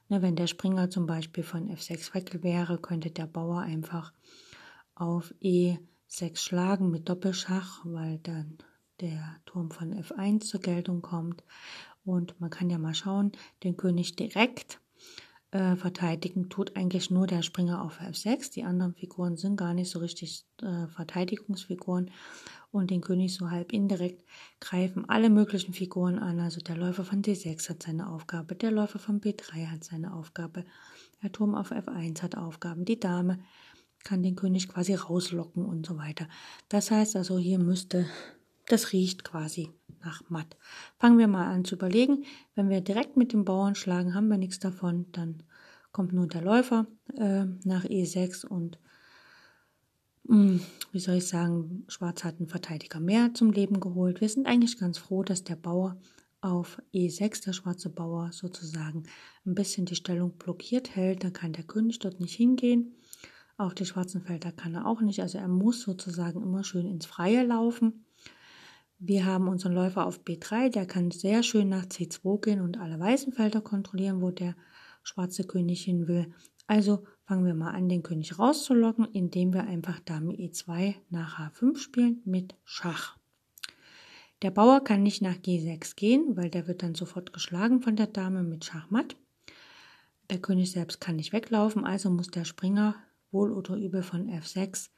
Ne, 0.09 0.22
wenn 0.22 0.37
der 0.37 0.46
Springer 0.46 0.90
zum 0.90 1.07
Beispiel 1.07 1.44
von 1.44 1.68
F6 1.68 2.14
weg 2.14 2.42
wäre, 2.42 2.79
könnte 2.79 3.11
der 3.11 3.26
Bauer 3.26 3.61
einfach 3.61 4.12
auf 4.94 5.33
E6 5.40 5.79
sechs 6.11 6.42
Schlagen 6.42 6.90
mit 6.90 7.09
Doppelschach, 7.09 7.81
weil 7.85 8.18
dann 8.18 8.59
der 9.01 9.37
Turm 9.46 9.70
von 9.70 9.94
F1 9.94 10.40
zur 10.40 10.61
Geltung 10.61 11.03
kommt. 11.03 11.42
Und 12.05 12.38
man 12.40 12.51
kann 12.51 12.68
ja 12.68 12.79
mal 12.79 12.94
schauen, 12.94 13.33
den 13.62 13.77
König 13.77 14.16
direkt 14.16 14.81
äh, 15.53 15.77
verteidigen 15.77 16.49
tut 16.49 16.77
eigentlich 16.77 17.11
nur 17.11 17.27
der 17.27 17.42
Springer 17.42 17.83
auf 17.83 18.01
F6. 18.01 18.53
Die 18.53 18.64
anderen 18.64 18.94
Figuren 18.94 19.37
sind 19.37 19.57
gar 19.57 19.73
nicht 19.73 19.90
so 19.90 20.01
richtig 20.01 20.44
äh, 20.62 20.88
Verteidigungsfiguren. 20.88 22.11
Und 22.73 22.90
den 22.90 23.01
König 23.01 23.35
so 23.35 23.51
halb 23.51 23.73
indirekt 23.73 24.25
greifen 24.61 25.09
alle 25.09 25.31
möglichen 25.31 25.75
Figuren 25.75 26.18
an. 26.18 26.40
Also 26.40 26.61
der 26.61 26.77
Läufer 26.77 27.05
von 27.05 27.23
D6 27.23 27.68
hat 27.68 27.83
seine 27.83 28.09
Aufgabe, 28.09 28.55
der 28.55 28.70
Läufer 28.70 28.99
von 28.99 29.20
B3 29.20 29.66
hat 29.66 29.85
seine 29.85 30.14
Aufgabe, 30.14 30.64
der 31.23 31.33
Turm 31.33 31.55
auf 31.55 31.73
F1 31.73 32.23
hat 32.23 32.37
Aufgaben, 32.37 32.85
die 32.85 33.01
Dame 33.01 33.38
kann 34.05 34.23
den 34.23 34.37
König 34.37 34.69
quasi 34.69 34.95
rauslocken 34.95 35.65
und 35.65 35.87
so 35.87 35.97
weiter. 35.99 36.29
Das 36.69 36.91
heißt 36.91 37.17
also, 37.17 37.39
hier 37.39 37.59
müsste, 37.59 38.07
das 38.67 38.93
riecht 38.93 39.25
quasi 39.25 39.71
nach 40.03 40.23
matt. 40.29 40.57
Fangen 40.99 41.19
wir 41.19 41.29
mal 41.29 41.47
an 41.53 41.65
zu 41.65 41.75
überlegen. 41.75 42.25
Wenn 42.55 42.69
wir 42.71 42.81
direkt 42.81 43.17
mit 43.17 43.33
dem 43.33 43.45
Bauern 43.45 43.75
schlagen, 43.75 44.15
haben 44.15 44.29
wir 44.29 44.39
nichts 44.39 44.59
davon. 44.59 45.07
Dann 45.13 45.43
kommt 45.93 46.13
nur 46.13 46.27
der 46.27 46.43
Läufer 46.43 46.87
äh, 47.17 47.45
nach 47.65 47.85
E6 47.85 48.47
und 48.47 48.79
mh, 50.25 50.37
hm, 50.37 50.61
wie 50.93 51.01
soll 51.01 51.17
ich 51.17 51.27
sagen, 51.27 51.85
Schwarz 51.89 52.25
hat 52.25 52.39
einen 52.39 52.49
Verteidiger 52.49 53.01
mehr 53.01 53.35
zum 53.35 53.51
Leben 53.51 53.81
geholt. 53.81 54.21
Wir 54.21 54.29
sind 54.29 54.47
eigentlich 54.47 54.79
ganz 54.79 54.99
froh, 54.99 55.23
dass 55.23 55.45
der 55.45 55.57
Bauer 55.57 55.97
auf 56.41 56.81
E6, 56.95 57.45
der 57.45 57.53
schwarze 57.53 57.91
Bauer 57.91 58.31
sozusagen, 58.33 59.05
ein 59.45 59.55
bisschen 59.55 59.85
die 59.85 59.95
Stellung 59.95 60.33
blockiert 60.33 60.97
hält. 60.97 61.23
Da 61.23 61.31
kann 61.31 61.53
der 61.53 61.65
König 61.65 61.99
dort 61.99 62.21
nicht 62.21 62.35
hingehen. 62.35 62.95
Auf 63.61 63.75
die 63.75 63.85
schwarzen 63.85 64.23
Felder 64.23 64.53
kann 64.53 64.75
er 64.75 64.87
auch 64.87 65.03
nicht. 65.03 65.20
Also 65.20 65.37
er 65.37 65.46
muss 65.46 65.83
sozusagen 65.83 66.42
immer 66.42 66.64
schön 66.64 66.87
ins 66.87 67.05
Freie 67.05 67.44
laufen. 67.44 68.07
Wir 68.99 69.27
haben 69.27 69.49
unseren 69.49 69.75
Läufer 69.75 70.07
auf 70.07 70.25
B3, 70.25 70.70
der 70.70 70.87
kann 70.87 71.11
sehr 71.11 71.42
schön 71.42 71.68
nach 71.68 71.85
C2 71.85 72.40
gehen 72.40 72.62
und 72.62 72.79
alle 72.81 72.99
weißen 72.99 73.35
Felder 73.35 73.61
kontrollieren, 73.61 74.23
wo 74.23 74.31
der 74.31 74.57
schwarze 75.03 75.44
König 75.44 75.85
hin 75.85 76.09
will. 76.09 76.33
Also 76.68 77.05
fangen 77.27 77.44
wir 77.44 77.53
mal 77.53 77.73
an, 77.73 77.90
den 77.90 78.03
König 78.03 78.38
rauszulocken, 78.38 79.05
indem 79.12 79.53
wir 79.53 79.64
einfach 79.64 80.01
Dame 80.01 80.33
E2 80.33 80.94
nach 81.11 81.38
H5 81.38 81.77
spielen 81.77 82.23
mit 82.25 82.55
Schach. 82.64 83.18
Der 84.40 84.53
Bauer 84.53 84.83
kann 84.83 85.03
nicht 85.03 85.20
nach 85.20 85.37
G6 85.37 85.96
gehen, 85.96 86.35
weil 86.35 86.49
der 86.49 86.66
wird 86.66 86.83
dann 86.83 86.94
sofort 86.94 87.35
geschlagen 87.35 87.83
von 87.83 87.94
der 87.94 88.07
Dame 88.07 88.42
mit 88.42 88.64
Schachmatt. 88.64 89.16
Der 90.31 90.38
König 90.38 90.73
selbst 90.73 90.99
kann 90.99 91.16
nicht 91.16 91.35
weglaufen, 91.35 91.85
also 91.85 92.09
muss 92.09 92.29
der 92.29 92.46
Springer 92.46 92.94
wohl 93.31 93.53
oder 93.53 93.77
übel 93.77 94.03
von 94.03 94.29
F6 94.29 94.90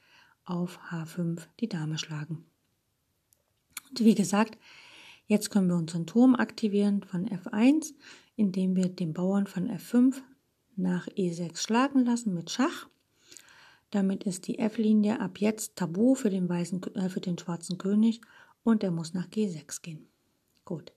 auf 0.45 0.79
H5 0.89 1.41
die 1.59 1.69
Dame 1.69 1.97
schlagen. 1.97 2.45
Und 3.89 3.99
wie 3.99 4.15
gesagt, 4.15 4.57
jetzt 5.27 5.49
können 5.49 5.67
wir 5.67 5.75
unseren 5.75 6.05
Turm 6.05 6.35
aktivieren 6.35 7.03
von 7.03 7.27
F1, 7.27 7.93
indem 8.35 8.75
wir 8.75 8.89
den 8.89 9.13
Bauern 9.13 9.47
von 9.47 9.69
F5 9.69 10.21
nach 10.75 11.07
E6 11.07 11.57
schlagen 11.57 12.05
lassen 12.05 12.33
mit 12.33 12.49
Schach. 12.49 12.87
Damit 13.91 14.23
ist 14.23 14.47
die 14.47 14.57
F-Linie 14.57 15.19
ab 15.19 15.39
jetzt 15.39 15.75
tabu 15.75 16.15
für 16.15 16.31
den, 16.31 16.49
weißen, 16.49 16.81
äh, 16.95 17.09
für 17.09 17.21
den 17.21 17.37
schwarzen 17.37 17.77
König 17.77 18.21
und 18.63 18.83
er 18.83 18.91
muss 18.91 19.13
nach 19.13 19.27
G6 19.27 19.81
gehen. 19.83 20.07
Gut, 20.65 20.93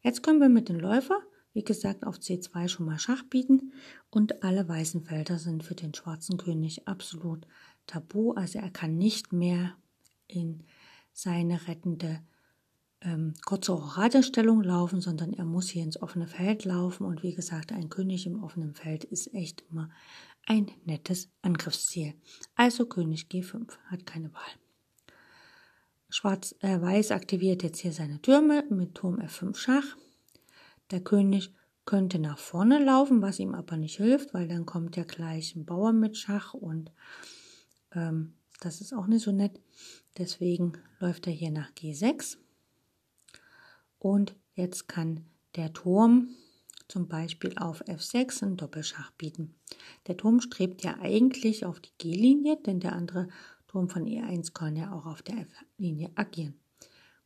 jetzt 0.00 0.22
können 0.22 0.40
wir 0.40 0.48
mit 0.48 0.68
dem 0.70 0.80
Läufer, 0.80 1.20
wie 1.52 1.64
gesagt, 1.64 2.06
auf 2.06 2.16
C2 2.18 2.68
schon 2.68 2.86
mal 2.86 2.98
Schach 2.98 3.22
bieten 3.24 3.72
und 4.10 4.42
alle 4.42 4.68
weißen 4.68 5.02
Felder 5.02 5.38
sind 5.38 5.64
für 5.64 5.74
den 5.74 5.94
schwarzen 5.94 6.36
König 6.36 6.86
absolut 6.86 7.46
tabu. 7.86 8.32
Also 8.32 8.58
er 8.58 8.70
kann 8.70 8.96
nicht 8.96 9.32
mehr 9.32 9.74
in 10.26 10.64
seine 11.12 11.66
rettende 11.66 12.20
ähm, 13.00 13.34
kurze 13.44 13.72
Radestellung 13.72 14.62
laufen, 14.62 15.00
sondern 15.00 15.32
er 15.32 15.44
muss 15.44 15.68
hier 15.68 15.82
ins 15.82 16.00
offene 16.00 16.26
Feld 16.26 16.64
laufen. 16.64 17.04
Und 17.04 17.22
wie 17.22 17.34
gesagt, 17.34 17.72
ein 17.72 17.88
König 17.88 18.26
im 18.26 18.42
offenen 18.42 18.74
Feld 18.74 19.04
ist 19.04 19.32
echt 19.34 19.64
immer 19.70 19.90
ein 20.46 20.70
nettes 20.84 21.30
Angriffsziel. 21.42 22.14
Also 22.54 22.86
König 22.86 23.26
G5 23.30 23.70
hat 23.86 24.06
keine 24.06 24.32
Wahl. 24.32 24.50
Schwarz-Weiß 26.10 27.10
äh, 27.10 27.14
aktiviert 27.14 27.62
jetzt 27.62 27.80
hier 27.80 27.92
seine 27.92 28.20
Türme 28.22 28.64
mit 28.70 28.94
Turm 28.94 29.20
F5 29.20 29.56
Schach. 29.56 29.96
Der 30.90 31.00
König 31.00 31.52
könnte 31.84 32.18
nach 32.18 32.38
vorne 32.38 32.82
laufen, 32.84 33.22
was 33.22 33.38
ihm 33.38 33.54
aber 33.54 33.76
nicht 33.76 33.96
hilft, 33.96 34.34
weil 34.34 34.48
dann 34.48 34.66
kommt 34.66 34.96
ja 34.96 35.04
gleich 35.04 35.56
ein 35.56 35.64
Bauer 35.64 35.92
mit 35.92 36.16
Schach 36.16 36.54
und 36.54 36.92
ähm, 37.92 38.34
das 38.60 38.80
ist 38.80 38.92
auch 38.92 39.06
nicht 39.06 39.22
so 39.22 39.32
nett. 39.32 39.60
Deswegen 40.18 40.72
läuft 40.98 41.26
er 41.26 41.32
hier 41.32 41.50
nach 41.50 41.70
G6. 41.72 42.36
Und 43.98 44.36
jetzt 44.54 44.88
kann 44.88 45.24
der 45.56 45.72
Turm 45.72 46.28
zum 46.88 47.08
Beispiel 47.08 47.56
auf 47.58 47.82
F6 47.84 48.42
einen 48.42 48.56
Doppelschach 48.56 49.10
bieten. 49.12 49.54
Der 50.06 50.16
Turm 50.16 50.40
strebt 50.40 50.82
ja 50.82 50.98
eigentlich 51.00 51.64
auf 51.64 51.80
die 51.80 51.92
G-Linie, 51.98 52.58
denn 52.64 52.80
der 52.80 52.92
andere 52.92 53.28
Turm 53.66 53.88
von 53.88 54.04
E1 54.04 54.52
kann 54.52 54.76
ja 54.76 54.92
auch 54.92 55.06
auf 55.06 55.22
der 55.22 55.38
F-Linie 55.38 56.10
agieren. 56.14 56.58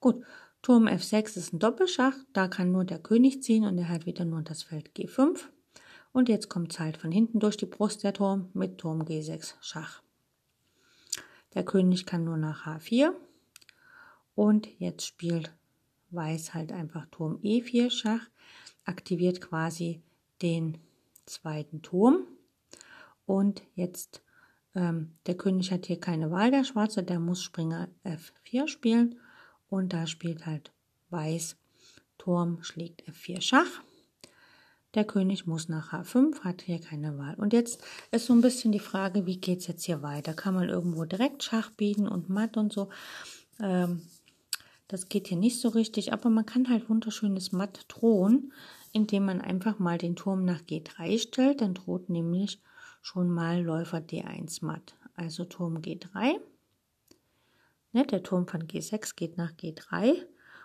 Gut, 0.00 0.24
Turm 0.62 0.86
F6 0.86 1.36
ist 1.36 1.52
ein 1.52 1.58
Doppelschach, 1.58 2.14
da 2.32 2.46
kann 2.46 2.70
nur 2.70 2.84
der 2.84 3.00
König 3.00 3.42
ziehen 3.42 3.64
und 3.64 3.76
er 3.78 3.88
hat 3.88 4.06
wieder 4.06 4.24
nur 4.24 4.42
das 4.42 4.62
Feld 4.62 4.90
G5. 4.96 5.40
Und 6.12 6.28
jetzt 6.28 6.48
kommt 6.48 6.72
es 6.72 6.78
halt 6.78 6.96
von 6.96 7.10
hinten 7.10 7.40
durch 7.40 7.56
die 7.56 7.66
Brust 7.66 8.04
der 8.04 8.12
Turm 8.12 8.48
mit 8.54 8.78
Turm 8.78 9.02
G6 9.02 9.54
Schach. 9.60 10.02
Der 11.54 11.64
König 11.64 12.06
kann 12.06 12.24
nur 12.24 12.36
nach 12.36 12.66
H4 12.66 13.12
und 14.34 14.68
jetzt 14.78 15.04
spielt 15.06 15.52
Weiß 16.12 16.52
halt 16.52 16.72
einfach 16.72 17.06
Turm 17.10 17.38
E4 17.42 17.90
Schach, 17.90 18.28
aktiviert 18.84 19.40
quasi 19.40 20.02
den 20.42 20.76
zweiten 21.24 21.80
Turm. 21.80 22.26
Und 23.24 23.62
jetzt, 23.74 24.22
ähm, 24.74 25.14
der 25.24 25.38
König 25.38 25.72
hat 25.72 25.86
hier 25.86 25.98
keine 25.98 26.30
Wahl, 26.30 26.50
der 26.50 26.64
Schwarze, 26.64 27.02
der 27.02 27.18
muss 27.18 27.42
Springer 27.42 27.88
F4 28.04 28.68
spielen. 28.68 29.18
Und 29.72 29.94
da 29.94 30.06
spielt 30.06 30.44
halt 30.44 30.70
Weiß 31.08 31.56
Turm 32.18 32.62
schlägt 32.62 33.08
F4 33.08 33.40
Schach. 33.40 33.80
Der 34.92 35.06
König 35.06 35.46
muss 35.46 35.70
nach 35.70 35.94
H5, 35.94 36.40
hat 36.40 36.60
hier 36.60 36.78
keine 36.78 37.16
Wahl. 37.16 37.36
Und 37.36 37.54
jetzt 37.54 37.82
ist 38.10 38.26
so 38.26 38.34
ein 38.34 38.42
bisschen 38.42 38.70
die 38.70 38.78
Frage, 38.78 39.24
wie 39.24 39.38
geht 39.38 39.60
es 39.60 39.68
jetzt 39.68 39.84
hier 39.84 40.02
weiter? 40.02 40.34
Kann 40.34 40.52
man 40.52 40.68
irgendwo 40.68 41.06
direkt 41.06 41.42
Schach 41.42 41.70
bieten 41.70 42.06
und 42.06 42.28
Matt 42.28 42.58
und 42.58 42.70
so? 42.70 42.90
Ähm, 43.60 44.02
das 44.88 45.08
geht 45.08 45.28
hier 45.28 45.38
nicht 45.38 45.58
so 45.58 45.70
richtig, 45.70 46.12
aber 46.12 46.28
man 46.28 46.44
kann 46.44 46.68
halt 46.68 46.90
wunderschönes 46.90 47.52
Matt 47.52 47.86
drohen, 47.88 48.52
indem 48.92 49.24
man 49.24 49.40
einfach 49.40 49.78
mal 49.78 49.96
den 49.96 50.16
Turm 50.16 50.44
nach 50.44 50.60
G3 50.60 51.18
stellt. 51.18 51.62
Dann 51.62 51.72
droht 51.72 52.10
nämlich 52.10 52.60
schon 53.00 53.30
mal 53.30 53.62
Läufer 53.62 54.00
D1 54.00 54.62
matt. 54.62 54.96
Also 55.16 55.46
Turm 55.46 55.78
G3. 55.78 56.38
Ne, 57.92 58.06
der 58.06 58.22
Turm 58.22 58.46
von 58.46 58.66
G6 58.66 59.14
geht 59.16 59.36
nach 59.36 59.52
G3. 59.52 60.14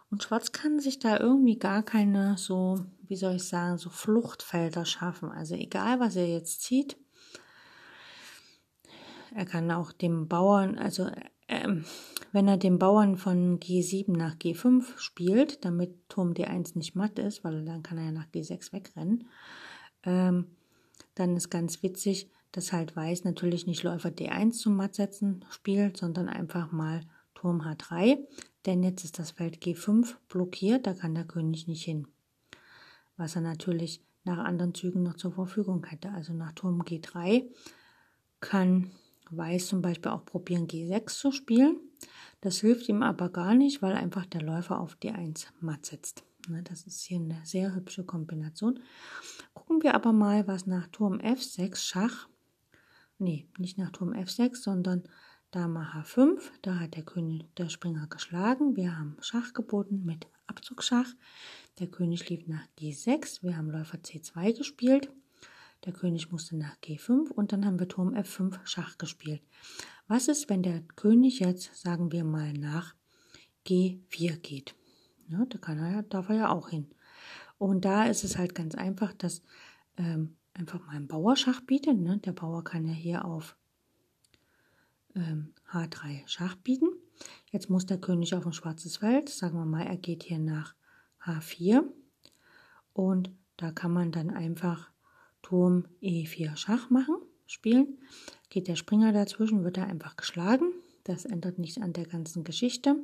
Und 0.09 0.23
Schwarz 0.23 0.53
kann 0.53 0.79
sich 0.79 0.99
da 0.99 1.19
irgendwie 1.19 1.59
gar 1.59 1.83
keine 1.83 2.37
so, 2.37 2.85
wie 3.07 3.17
soll 3.17 3.35
ich 3.35 3.43
sagen, 3.43 3.77
so 3.77 3.89
Fluchtfelder 3.89 4.85
schaffen. 4.85 5.31
Also 5.31 5.55
egal, 5.55 5.99
was 5.99 6.15
er 6.15 6.27
jetzt 6.27 6.61
zieht. 6.61 6.97
Er 9.35 9.45
kann 9.45 9.69
auch 9.71 9.91
dem 9.91 10.29
Bauern, 10.29 10.77
also 10.77 11.09
ähm, 11.49 11.85
wenn 12.31 12.47
er 12.47 12.57
den 12.57 12.79
Bauern 12.79 13.17
von 13.17 13.59
G7 13.59 14.15
nach 14.15 14.35
G5 14.35 14.97
spielt, 14.97 15.65
damit 15.65 16.09
Turm 16.09 16.31
D1 16.31 16.77
nicht 16.77 16.95
matt 16.95 17.19
ist, 17.19 17.43
weil 17.43 17.65
dann 17.65 17.83
kann 17.83 17.97
er 17.97 18.05
ja 18.05 18.11
nach 18.11 18.27
G6 18.27 18.71
wegrennen, 18.73 19.27
ähm, 20.03 20.47
dann 21.15 21.35
ist 21.35 21.49
ganz 21.49 21.83
witzig, 21.83 22.31
dass 22.51 22.73
halt 22.73 22.95
Weiß 22.95 23.25
natürlich 23.25 23.67
nicht 23.67 23.83
Läufer 23.83 24.09
D1 24.09 24.53
zum 24.53 24.75
Mattsetzen 24.75 25.45
spielt, 25.49 25.97
sondern 25.97 26.29
einfach 26.29 26.71
mal 26.71 27.01
Turm 27.37 27.61
H3, 27.61 28.17
denn 28.65 28.81
jetzt 28.81 29.03
ist 29.03 29.19
das 29.19 29.31
Feld 29.31 29.61
G5 29.61 30.15
blockiert, 30.27 30.87
da 30.87 30.93
kann 30.93 31.13
der 31.13 31.25
König 31.25 31.67
nicht 31.67 31.83
hin. 31.83 32.07
Was 33.15 33.35
er 33.35 33.41
natürlich 33.41 34.01
nach 34.23 34.39
anderen 34.39 34.73
Zügen 34.73 35.03
noch 35.03 35.15
zur 35.15 35.31
Verfügung 35.31 35.85
hätte. 35.85 36.11
Also 36.11 36.33
nach 36.33 36.51
Turm 36.51 36.81
G3 36.81 37.45
kann 38.39 38.91
Weiß 39.29 39.67
zum 39.67 39.81
Beispiel 39.81 40.11
auch 40.11 40.25
probieren, 40.25 40.67
G6 40.67 41.07
zu 41.07 41.31
spielen. 41.31 41.77
Das 42.41 42.59
hilft 42.59 42.87
ihm 42.87 43.03
aber 43.03 43.29
gar 43.29 43.55
nicht, 43.55 43.81
weil 43.81 43.93
einfach 43.93 44.25
der 44.25 44.41
Läufer 44.41 44.79
auf 44.79 44.97
D1 45.01 45.47
matt 45.59 45.85
setzt. 45.85 46.23
Ne, 46.47 46.63
das 46.63 46.87
ist 46.87 47.01
hier 47.01 47.19
eine 47.19 47.41
sehr 47.43 47.75
hübsche 47.75 48.05
Kombination. 48.05 48.79
Gucken 49.53 49.83
wir 49.83 49.95
aber 49.95 50.13
mal, 50.13 50.47
was 50.47 50.65
nach 50.65 50.87
Turm 50.87 51.17
F6 51.17 51.75
Schach, 51.75 52.29
nee, 53.19 53.49
nicht 53.57 53.77
nach 53.77 53.91
Turm 53.91 54.13
F6, 54.13 54.55
sondern 54.55 55.03
Dame 55.57 55.91
H5, 55.91 56.39
da 56.61 56.77
hat 56.77 56.95
der 56.95 57.01
König 57.01 57.51
der 57.55 57.67
Springer 57.69 58.05
geschlagen. 58.05 58.75
Wir 58.75 58.95
haben 58.95 59.17
Schach 59.21 59.53
geboten 59.53 60.05
mit 60.05 60.27
Abzugschach. 60.45 61.07
Der 61.79 61.87
König 61.87 62.29
lief 62.29 62.45
nach 62.45 62.61
G6. 62.77 63.41
Wir 63.41 63.57
haben 63.57 63.71
Läufer 63.71 63.97
C2 63.97 64.55
gespielt. 64.55 65.11
Der 65.83 65.93
König 65.93 66.31
musste 66.31 66.55
nach 66.55 66.77
G5 66.83 67.31
und 67.31 67.53
dann 67.53 67.65
haben 67.65 67.79
wir 67.79 67.87
Turm 67.87 68.13
F5 68.13 68.59
Schach 68.65 68.99
gespielt. 68.99 69.41
Was 70.07 70.27
ist, 70.27 70.47
wenn 70.47 70.61
der 70.61 70.81
König 70.95 71.39
jetzt, 71.39 71.75
sagen 71.75 72.11
wir 72.11 72.23
mal, 72.23 72.53
nach 72.53 72.93
G4 73.65 74.37
geht? 74.37 74.75
Ja, 75.27 75.43
da 75.49 75.57
kann 75.57 75.79
er, 75.79 76.03
darf 76.03 76.29
er 76.29 76.35
ja 76.35 76.49
auch 76.49 76.69
hin. 76.69 76.93
Und 77.57 77.83
da 77.83 78.05
ist 78.05 78.23
es 78.23 78.37
halt 78.37 78.53
ganz 78.53 78.75
einfach, 78.75 79.11
dass 79.13 79.41
ähm, 79.97 80.37
einfach 80.53 80.85
mal 80.85 80.97
ein 80.97 81.07
Bauer 81.07 81.35
Schach 81.35 81.61
bietet. 81.61 81.97
Ne? 81.97 82.19
Der 82.19 82.33
Bauer 82.33 82.63
kann 82.63 82.85
ja 82.85 82.93
hier 82.93 83.25
auf 83.25 83.56
ähm, 85.17 85.53
H3 85.71 86.27
Schach 86.27 86.55
bieten. 86.55 86.89
Jetzt 87.51 87.69
muss 87.69 87.85
der 87.85 87.97
König 87.97 88.33
auf 88.35 88.45
ein 88.45 88.53
schwarzes 88.53 88.97
Feld. 88.97 89.29
Sagen 89.29 89.57
wir 89.57 89.65
mal, 89.65 89.85
er 89.85 89.97
geht 89.97 90.23
hier 90.23 90.39
nach 90.39 90.75
H4. 91.23 91.83
Und 92.93 93.31
da 93.57 93.71
kann 93.71 93.91
man 93.91 94.11
dann 94.11 94.29
einfach 94.29 94.89
Turm 95.41 95.85
E4 96.01 96.55
Schach 96.55 96.89
machen, 96.89 97.15
spielen. 97.45 97.99
Geht 98.49 98.67
der 98.67 98.75
Springer 98.75 99.13
dazwischen, 99.13 99.63
wird 99.63 99.77
er 99.77 99.87
einfach 99.87 100.15
geschlagen. 100.15 100.71
Das 101.03 101.25
ändert 101.25 101.57
nichts 101.57 101.79
an 101.79 101.93
der 101.93 102.05
ganzen 102.05 102.43
Geschichte. 102.43 102.95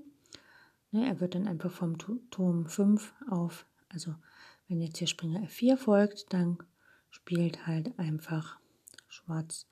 Ne, 0.91 1.07
er 1.07 1.19
wird 1.19 1.35
dann 1.35 1.47
einfach 1.47 1.71
vom 1.71 1.97
Turm 1.97 2.67
5 2.67 3.13
auf, 3.29 3.65
also 3.89 4.13
wenn 4.67 4.81
jetzt 4.81 4.97
hier 4.97 5.07
Springer 5.07 5.41
F4 5.41 5.77
folgt, 5.77 6.31
dann 6.33 6.57
spielt 7.09 7.65
halt 7.65 7.97
einfach 7.97 8.59
Schwarz 9.07 9.67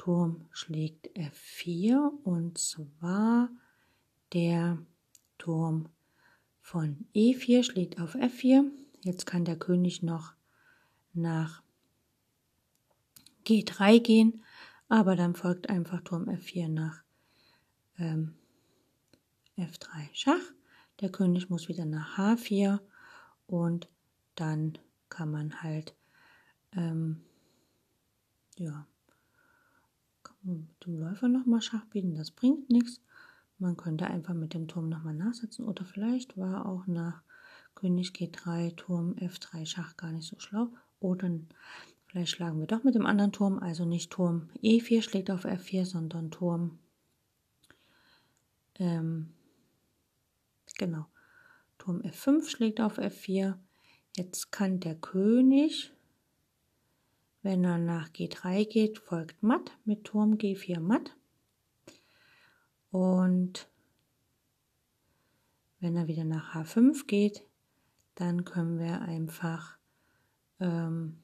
Turm 0.00 0.48
schlägt 0.50 1.08
F4 1.14 2.10
und 2.24 2.56
zwar 2.56 3.50
der 4.32 4.78
Turm 5.36 5.90
von 6.62 7.04
E4 7.14 7.62
schlägt 7.62 8.00
auf 8.00 8.14
F4. 8.14 8.64
Jetzt 9.02 9.26
kann 9.26 9.44
der 9.44 9.58
König 9.58 10.02
noch 10.02 10.32
nach 11.12 11.62
G3 13.44 14.00
gehen, 14.00 14.42
aber 14.88 15.16
dann 15.16 15.34
folgt 15.34 15.68
einfach 15.68 16.00
Turm 16.00 16.30
F4 16.30 16.68
nach 16.68 17.02
ähm, 17.98 18.36
F3 19.58 20.08
Schach. 20.14 20.54
Der 21.00 21.12
König 21.12 21.50
muss 21.50 21.68
wieder 21.68 21.84
nach 21.84 22.16
H4 22.16 22.80
und 23.46 23.90
dann 24.34 24.78
kann 25.10 25.30
man 25.30 25.62
halt 25.62 25.94
ähm, 26.72 27.20
ja, 28.56 28.86
mit 30.42 30.86
dem 30.86 30.98
Läufer 30.98 31.28
nochmal 31.28 31.62
Schach 31.62 31.84
bieten, 31.86 32.14
das 32.14 32.30
bringt 32.30 32.70
nichts. 32.70 33.00
Man 33.58 33.76
könnte 33.76 34.06
einfach 34.06 34.34
mit 34.34 34.54
dem 34.54 34.68
Turm 34.68 34.88
nochmal 34.88 35.14
nachsetzen 35.14 35.66
oder 35.66 35.84
vielleicht 35.84 36.38
war 36.38 36.66
auch 36.66 36.86
nach 36.86 37.22
König 37.74 38.12
G3, 38.12 38.74
Turm 38.76 39.14
F3 39.14 39.66
Schach 39.66 39.96
gar 39.96 40.12
nicht 40.12 40.26
so 40.26 40.38
schlau. 40.38 40.68
Oder 40.98 41.30
Vielleicht 42.10 42.32
schlagen 42.32 42.58
wir 42.58 42.66
doch 42.66 42.82
mit 42.82 42.96
dem 42.96 43.06
anderen 43.06 43.30
Turm, 43.30 43.60
also 43.60 43.84
nicht 43.84 44.10
Turm 44.10 44.50
E4 44.64 45.00
schlägt 45.00 45.30
auf 45.30 45.44
F4, 45.44 45.84
sondern 45.84 46.32
Turm, 46.32 46.80
ähm, 48.80 49.32
genau, 50.76 51.06
Turm 51.78 52.00
F5 52.00 52.48
schlägt 52.48 52.80
auf 52.80 52.98
F4. 52.98 53.54
Jetzt 54.16 54.50
kann 54.50 54.80
der 54.80 54.96
König, 54.96 55.92
wenn 57.42 57.64
er 57.64 57.78
nach 57.78 58.10
G3 58.10 58.68
geht, 58.68 58.98
folgt 58.98 59.42
matt 59.42 59.76
mit 59.84 60.04
Turm 60.04 60.34
G4 60.34 60.80
matt. 60.80 61.16
Und 62.90 63.68
wenn 65.80 65.96
er 65.96 66.06
wieder 66.06 66.24
nach 66.24 66.54
H5 66.54 67.06
geht, 67.06 67.44
dann 68.14 68.44
können 68.44 68.78
wir 68.78 69.00
einfach, 69.00 69.78
ähm, 70.58 71.18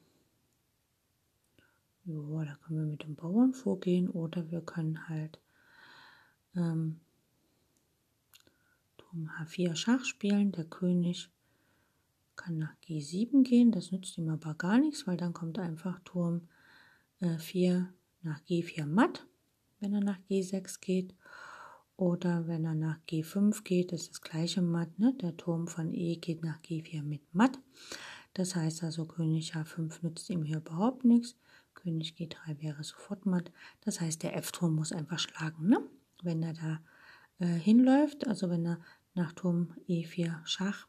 ja, 2.04 2.44
da 2.44 2.56
können 2.62 2.78
wir 2.78 2.86
mit 2.86 3.02
dem 3.02 3.16
Bauern 3.16 3.52
vorgehen 3.52 4.08
oder 4.08 4.50
wir 4.50 4.62
können 4.62 5.08
halt 5.08 5.38
ähm, 6.54 7.00
Turm 8.96 9.28
H4 9.38 9.76
Schach 9.76 10.04
spielen. 10.04 10.52
Der 10.52 10.64
König 10.64 11.28
kann 12.36 12.58
nach 12.58 12.74
G7 12.86 13.42
gehen, 13.42 13.72
das 13.72 13.92
nützt 13.92 14.16
ihm 14.18 14.28
aber 14.28 14.54
gar 14.54 14.78
nichts, 14.78 15.06
weil 15.06 15.16
dann 15.16 15.32
kommt 15.32 15.58
einfach 15.58 15.98
Turm 16.04 16.48
äh, 17.20 17.38
4 17.38 17.92
nach 18.22 18.40
G4 18.42 18.86
matt, 18.86 19.26
wenn 19.80 19.94
er 19.94 20.00
nach 20.00 20.18
G6 20.28 20.80
geht. 20.80 21.14
Oder 21.96 22.46
wenn 22.46 22.64
er 22.66 22.74
nach 22.74 22.98
G5 23.08 23.62
geht, 23.62 23.92
ist 23.92 24.10
das 24.10 24.20
gleiche 24.20 24.60
matt. 24.60 24.98
Ne? 24.98 25.14
Der 25.14 25.36
Turm 25.36 25.66
von 25.66 25.94
E 25.94 26.16
geht 26.16 26.44
nach 26.44 26.60
G4 26.60 27.02
mit 27.02 27.22
matt. 27.34 27.58
Das 28.34 28.54
heißt 28.54 28.84
also, 28.84 29.06
König 29.06 29.54
H5 29.54 30.00
nützt 30.02 30.28
ihm 30.28 30.42
hier 30.42 30.58
überhaupt 30.58 31.04
nichts. 31.04 31.36
König 31.72 32.14
G3 32.18 32.60
wäre 32.60 32.84
sofort 32.84 33.24
matt. 33.24 33.50
Das 33.80 34.00
heißt, 34.02 34.22
der 34.22 34.36
F-Turm 34.36 34.74
muss 34.74 34.92
einfach 34.92 35.18
schlagen, 35.18 35.68
ne? 35.68 35.80
wenn 36.22 36.42
er 36.42 36.52
da 36.52 36.80
äh, 37.38 37.46
hinläuft. 37.46 38.26
Also 38.26 38.50
wenn 38.50 38.66
er 38.66 38.80
nach 39.14 39.32
Turm 39.32 39.74
E4 39.88 40.44
Schach 40.44 40.86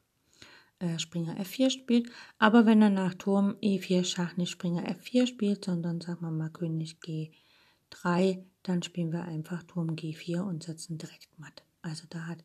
äh, 0.79 0.99
Springer 0.99 1.37
F4 1.39 1.69
spielt. 1.69 2.09
Aber 2.37 2.65
wenn 2.65 2.81
er 2.81 2.89
nach 2.89 3.13
Turm 3.15 3.55
E4 3.61 4.03
Schach 4.03 4.37
nicht 4.37 4.51
Springer 4.51 4.87
F4 4.87 5.27
spielt, 5.27 5.65
sondern 5.65 6.01
sagen 6.01 6.21
wir 6.21 6.31
mal 6.31 6.49
König 6.49 6.97
G3, 7.03 8.43
dann 8.63 8.83
spielen 8.83 9.11
wir 9.11 9.23
einfach 9.23 9.63
Turm 9.63 9.91
G4 9.91 10.41
und 10.41 10.63
setzen 10.63 10.97
direkt 10.97 11.37
matt. 11.39 11.63
Also 11.81 12.05
da 12.09 12.27
hat 12.27 12.43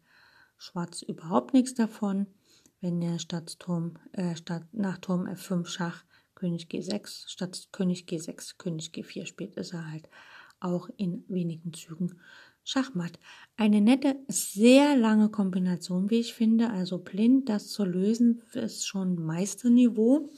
Schwarz 0.59 1.03
überhaupt 1.03 1.53
nichts 1.55 1.75
davon. 1.75 2.27
Wenn 2.81 3.03
er 3.03 3.19
statt 3.19 3.59
Turm, 3.59 3.95
äh, 4.13 4.37
statt 4.37 4.65
nach 4.73 4.99
Turm 4.99 5.27
F5 5.27 5.67
Schach 5.67 6.05
König 6.35 6.69
G6 6.69 7.29
statt 7.29 7.69
König 7.71 8.07
G6 8.09 8.57
König 8.59 8.91
G4 8.93 9.27
spielt, 9.27 9.57
ist 9.57 9.73
er 9.73 9.91
halt 9.91 10.09
auch 10.59 10.89
in 10.97 11.25
wenigen 11.29 11.73
Zügen 11.73 12.21
Schachmatt. 12.65 13.19
Eine 13.57 13.81
nette, 13.81 14.17
sehr 14.29 14.97
lange 14.97 15.29
Kombination, 15.29 16.11
wie 16.11 16.21
ich 16.21 16.35
finde. 16.35 16.71
Also 16.71 16.99
blind 16.99 17.49
das 17.49 17.69
zu 17.69 17.85
lösen, 17.85 18.43
ist 18.53 18.87
schon 18.87 19.17
Meisterniveau. 19.17 20.31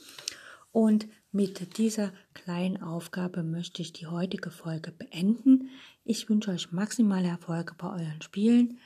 Und 0.71 1.07
mit 1.31 1.77
dieser 1.77 2.13
kleinen 2.33 2.81
Aufgabe 2.81 3.43
möchte 3.43 3.81
ich 3.81 3.93
die 3.93 4.07
heutige 4.07 4.51
Folge 4.51 4.91
beenden. 4.91 5.69
Ich 6.03 6.29
wünsche 6.29 6.51
euch 6.51 6.71
maximale 6.71 7.27
Erfolge 7.27 7.73
bei 7.77 7.89
euren 7.89 8.21
Spielen 8.21 8.79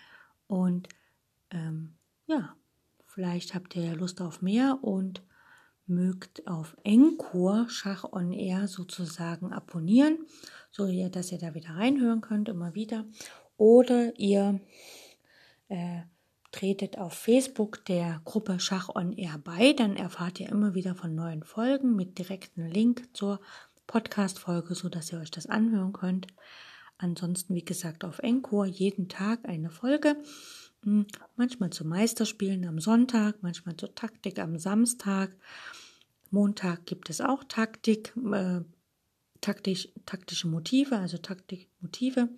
und 0.48 0.90
ähm, 1.52 1.96
ja, 2.28 2.56
vielleicht 3.06 3.54
habt 3.54 3.76
ihr 3.76 3.84
ja 3.84 3.94
Lust 3.94 4.22
auf 4.22 4.42
mehr 4.42 4.80
und 4.82 5.22
mögt 5.90 6.48
auf 6.48 6.78
Encore 6.84 7.70
Schach 7.70 8.04
on 8.12 8.32
Air 8.32 8.68
sozusagen 8.68 9.52
abonnieren, 9.52 10.18
so 10.72 10.86
dass 11.10 11.32
ihr 11.32 11.40
da 11.40 11.54
wieder 11.54 11.72
reinhören 11.72 12.22
könnt, 12.22 12.50
immer 12.50 12.76
wieder. 12.76 13.06
Oder 13.58 14.18
ihr 14.18 14.60
äh, 15.68 16.02
tretet 16.52 16.98
auf 16.98 17.14
Facebook 17.14 17.84
der 17.86 18.22
Gruppe 18.26 18.60
Schach 18.60 18.90
on 18.96 19.14
Air 19.14 19.40
bei, 19.44 19.74
dann 19.74 19.96
erfahrt 19.96 20.40
ihr 20.40 20.50
immer 20.50 20.74
wieder 20.74 20.96
von 20.96 21.14
neuen 21.14 21.44
Folgen 21.44 21.96
mit 21.96 22.18
direktem 22.18 22.66
Link 22.66 23.10
zur 23.14 23.40
Podcast-Folge, 23.88 24.76
sodass 24.76 25.12
ihr 25.12 25.20
euch 25.20 25.32
das 25.32 25.48
anhören 25.48 25.94
könnt. 25.94 26.28
Ansonsten, 26.98 27.56
wie 27.56 27.66
gesagt, 27.66 28.04
auf 28.04 28.20
Encore 28.20 28.68
jeden 28.68 29.08
Tag 29.10 29.48
eine 29.48 29.70
Folge. 29.70 30.18
Hm, 30.84 31.08
manchmal 31.36 31.72
zu 31.72 31.86
Meisterspielen 31.86 32.66
am 32.66 32.80
Sonntag, 32.80 33.44
manchmal 33.44 33.76
zur 33.76 33.94
Taktik 33.96 34.40
am 34.40 34.58
Samstag. 34.58 35.36
Montag 36.32 36.86
gibt 36.86 37.10
es 37.10 37.22
auch 37.22 37.44
Taktik, 37.44 38.14
äh, 38.34 38.62
taktisch, 39.42 39.90
taktische 40.06 40.48
Motive, 40.48 40.98
also 40.98 41.18
Taktikmotive. 41.18 42.30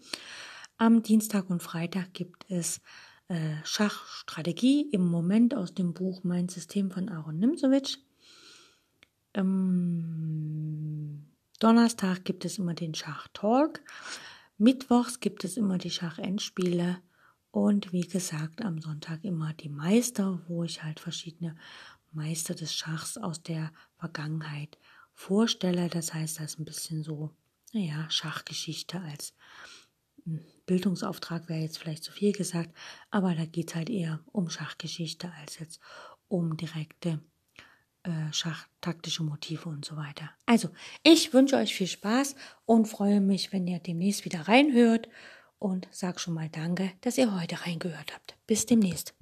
Am 0.77 1.03
Dienstag 1.03 1.49
und 1.49 1.61
Freitag 1.61 2.13
gibt 2.13 2.49
es 2.49 2.81
äh, 3.27 3.55
Schachstrategie 3.63 4.89
im 4.91 5.07
Moment 5.07 5.55
aus 5.55 5.75
dem 5.75 5.93
Buch 5.93 6.23
Mein 6.23 6.49
System 6.49 6.89
von 6.89 7.09
Aaron 7.09 7.37
Nimzowitsch. 7.37 7.97
Ähm, 9.33 11.27
Donnerstag 11.59 12.25
gibt 12.25 12.43
es 12.43 12.57
immer 12.57 12.73
den 12.73 12.95
Schachtalk. 12.95 13.81
Mittwochs 14.57 15.19
gibt 15.19 15.43
es 15.43 15.57
immer 15.57 15.77
die 15.77 15.91
Schachendspiele. 15.91 16.97
Und 17.51 17.91
wie 17.91 18.07
gesagt, 18.07 18.61
am 18.61 18.79
Sonntag 18.79 19.23
immer 19.23 19.53
die 19.53 19.69
Meister, 19.69 20.41
wo 20.47 20.63
ich 20.63 20.83
halt 20.83 20.99
verschiedene 20.99 21.55
Meister 22.13 22.55
des 22.55 22.73
Schachs 22.73 23.17
aus 23.17 23.43
der 23.43 23.71
Vergangenheit 23.97 24.77
vorstelle. 25.13 25.89
Das 25.89 26.13
heißt, 26.13 26.39
das 26.39 26.53
ist 26.53 26.59
ein 26.59 26.65
bisschen 26.65 27.03
so, 27.03 27.29
naja, 27.73 28.09
Schachgeschichte 28.09 29.01
als 29.01 29.33
hm, 30.23 30.39
Bildungsauftrag 30.65 31.49
wäre 31.49 31.59
jetzt 31.59 31.77
vielleicht 31.77 32.03
zu 32.03 32.13
viel 32.13 32.31
gesagt, 32.31 32.73
aber 33.09 33.35
da 33.35 33.45
geht 33.45 33.69
es 33.69 33.75
halt 33.75 33.89
eher 33.89 34.21
um 34.31 34.49
Schachgeschichte 34.49 35.31
als 35.41 35.59
jetzt 35.59 35.81
um 36.29 36.55
direkte 36.55 37.19
äh, 38.03 38.31
schachtaktische 38.31 39.23
Motive 39.23 39.67
und 39.67 39.83
so 39.83 39.97
weiter. 39.97 40.29
Also, 40.45 40.69
ich 41.03 41.33
wünsche 41.33 41.57
euch 41.57 41.75
viel 41.75 41.87
Spaß 41.87 42.35
und 42.65 42.87
freue 42.87 43.19
mich, 43.19 43.51
wenn 43.51 43.67
ihr 43.67 43.79
demnächst 43.79 44.25
wieder 44.25 44.47
reinhört 44.47 45.09
und 45.61 45.87
sag 45.91 46.19
schon 46.19 46.33
mal 46.33 46.49
Danke, 46.49 46.91
dass 47.01 47.17
ihr 47.17 47.39
heute 47.39 47.65
reingehört 47.65 48.13
habt. 48.13 48.35
Bis 48.47 48.65
demnächst. 48.65 49.13